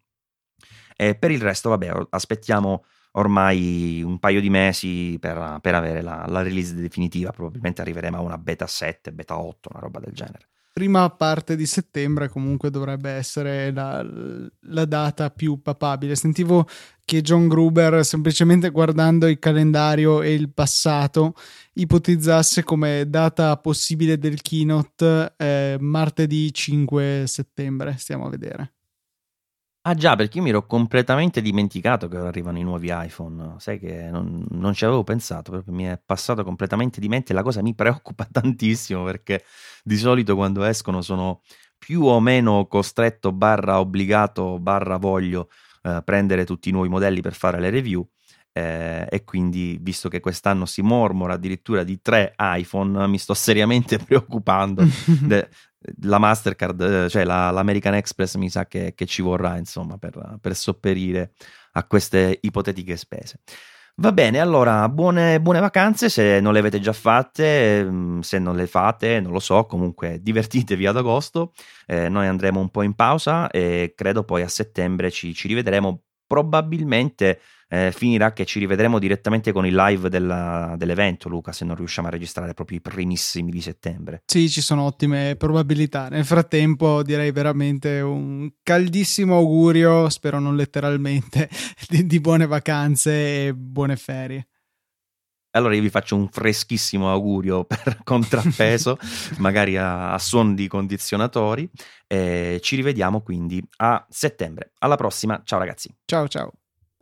E 0.97 1.15
per 1.17 1.31
il 1.31 1.41
resto, 1.41 1.71
vabbè, 1.71 2.07
aspettiamo 2.11 2.85
ormai 3.13 4.03
un 4.03 4.19
paio 4.19 4.41
di 4.41 4.51
mesi 4.51 5.17
per, 5.21 5.59
per 5.61 5.75
avere 5.75 6.03
la, 6.03 6.25
la, 6.29 6.43
release 6.43 6.75
definitiva. 6.75 7.31
Probabilmente 7.31 7.81
arriveremo 7.81 8.17
a 8.17 8.21
una 8.21 8.39
beta 8.39 8.67
7, 8.67 9.13
beta 9.13 9.39
8, 9.39 9.71
una 9.73 9.81
roba 9.81 10.01
del 10.01 10.13
genere. 10.13 10.49
Prima 10.73 11.11
parte 11.11 11.55
di 11.55 11.67
settembre 11.67 12.31
comunque 12.31 12.71
dovrebbe 12.71 13.11
essere 13.11 13.71
la, 13.73 14.03
la 14.03 14.85
data 14.87 15.29
più 15.29 15.61
papabile. 15.61 16.17
Sentivo 16.17 16.67
che 17.05 17.21
John 17.21 17.47
Gruber, 17.47 18.03
semplicemente 18.05 18.71
guardando 18.71 19.27
il 19.27 19.39
calendario 19.39 20.23
e 20.23 20.33
il 20.33 20.51
passato, 20.51 21.35
ipotizzasse 21.75 22.63
come 22.63 23.05
data 23.07 23.55
possibile 23.59 24.17
del 24.17 24.41
keynote 24.41 25.35
eh, 25.37 25.77
martedì 25.79 26.51
5 26.51 27.25
settembre. 27.27 27.97
Stiamo 27.99 28.27
a 28.27 28.31
vedere. 28.31 28.73
Ah 29.85 29.95
già, 29.95 30.15
perché 30.15 30.37
io 30.39 30.45
mi 30.45 30.51
ero 30.51 30.65
completamente 30.65 31.43
dimenticato 31.43 32.07
che 32.07 32.17
ora 32.17 32.29
arrivano 32.29 32.57
i 32.57 32.63
nuovi 32.63 32.91
iPhone. 32.93 33.57
Sai 33.59 33.81
che 33.81 34.11
non, 34.13 34.47
non 34.51 34.75
ci 34.75 34.85
avevo 34.85 35.03
pensato, 35.03 35.51
proprio 35.51 35.75
mi 35.75 35.85
è 35.85 36.01
passato 36.05 36.45
completamente 36.45 37.01
di 37.01 37.09
mente. 37.09 37.33
La 37.33 37.43
cosa 37.43 37.63
mi 37.63 37.75
preoccupa 37.75 38.25
tantissimo 38.31 39.03
perché 39.03 39.43
di 39.83 39.97
solito 39.97 40.37
quando 40.37 40.63
escono 40.63 41.03
sono 41.03 41.41
più 41.77 42.05
o 42.05 42.21
meno 42.21 42.67
costretto, 42.69 43.33
barra 43.33 43.81
obbligato, 43.81 44.61
barra 44.61 44.99
voglio 44.99 45.49
eh, 45.83 46.01
prendere 46.05 46.45
tutti 46.45 46.69
i 46.69 46.73
nuovi 46.73 46.89
modelli 46.89 47.21
per 47.21 47.35
fare 47.35 47.59
le 47.59 47.71
review. 47.71 48.09
Eh, 48.53 49.07
e 49.11 49.25
quindi, 49.25 49.79
visto 49.81 50.09
che 50.09 50.21
quest'anno 50.21 50.65
si 50.65 50.83
mormora 50.83 51.33
addirittura 51.35 51.83
di 51.83 52.01
tre 52.01 52.35
iPhone, 52.39 53.09
mi 53.09 53.19
sto 53.19 53.35
seriamente 53.35 53.99
preoccupando 53.99 54.85
de, 55.27 55.49
la 56.03 56.19
Mastercard, 56.19 56.81
eh, 56.81 57.09
cioè 57.09 57.25
la, 57.25 57.51
l'American 57.51 57.95
Express 57.95 58.37
mi 58.37 58.49
sa 58.51 58.67
che, 58.67 58.95
che 58.95 59.07
ci 59.07 59.23
vorrà 59.23 59.57
insomma 59.57 59.99
per, 59.99 60.39
per, 60.41 60.55
sopperire 60.55 61.33
a 61.73 61.85
queste 61.85 62.39
ipotetiche 62.41 62.97
spese. 62.97 63.41
Va 63.97 64.11
bene, 64.13 64.41
allora 64.41 64.89
buone, 64.89 65.41
buone, 65.41 65.61
vacanze 65.61 66.09
se 66.09 66.41
non 66.41 66.55
le 66.55 66.61
avete 66.61 66.81
già 66.81 66.95
fatte, 66.95 67.85
mm, 67.85 68.21
se 68.21 68.39
non 68.39 68.57
le 68.57 68.67
fate, 68.67 69.21
non 69.21 69.33
lo 69.33 69.39
so, 69.39 69.67
comunque 69.67 70.21
divertitevi 70.23 70.87
ad 70.87 70.97
agosto, 70.97 71.53
eh, 71.87 72.09
noi 72.09 72.27
andremo 72.27 72.59
un 72.59 72.71
po' 72.71 72.83
in 72.83 72.95
pausa 72.95 73.51
e 73.51 73.93
credo 73.95 74.25
poi 74.25 74.43
a 74.43 74.49
settembre 74.49 75.11
ci, 75.11 75.35
ci 75.35 75.47
rivedremo 75.47 76.05
probabilmente 76.27 77.41
eh, 77.73 77.91
finirà 77.91 78.35
che 78.35 78.45
ci 78.45 78.59
rivedremo 78.59 78.99
direttamente 78.99 79.51
con 79.51 79.65
il 79.65 79.75
live 79.75 80.11
della, 80.11 80.75
dell'evento, 80.77 81.31
Luca, 81.31 81.53
se 81.53 81.65
non 81.65 81.75
riusciamo 81.75 82.09
a 82.09 82.11
registrare 82.11 82.53
proprio 82.53 82.77
i 82.77 82.81
primissimi 82.83 83.51
di 83.51 83.63
settembre. 83.63 84.25
Sì, 84.27 84.51
ci 84.51 84.61
sono 84.61 84.83
ottime 84.83 85.37
probabilità. 85.37 86.09
Nel 86.11 86.27
frattempo 86.27 87.03
direi 87.03 87.33
veramente 87.33 88.01
un 88.01 88.51
caldissimo 88.63 89.37
augurio, 89.37 90.11
spero 90.11 90.39
non 90.39 90.55
letteralmente, 90.55 91.49
di, 91.89 92.05
di 92.05 92.21
buone 92.21 92.47
vacanze 92.47 93.47
e 93.47 93.55
buone 93.55 93.97
ferie. 93.97 94.49
Allora 95.55 95.75
io 95.75 95.83
vi 95.83 95.91
faccio 95.91 96.15
un 96.15 96.29
freschissimo 96.29 97.11
augurio 97.11 97.65
per 97.65 98.01
contrappeso, 98.05 98.99
magari 99.39 99.79
a, 99.79 100.13
a 100.13 100.19
suon 100.19 100.55
di 100.55 100.69
condizionatori. 100.69 101.71
E 102.07 102.61
ci 102.63 102.77
rivediamo 102.77 103.23
quindi 103.23 103.63
a 103.79 104.05
settembre. 104.11 104.73
Alla 104.81 104.97
prossima, 104.97 105.41
ciao 105.43 105.59
ragazzi. 105.59 105.91
Ciao 106.05 106.29
ciao. 106.29 106.53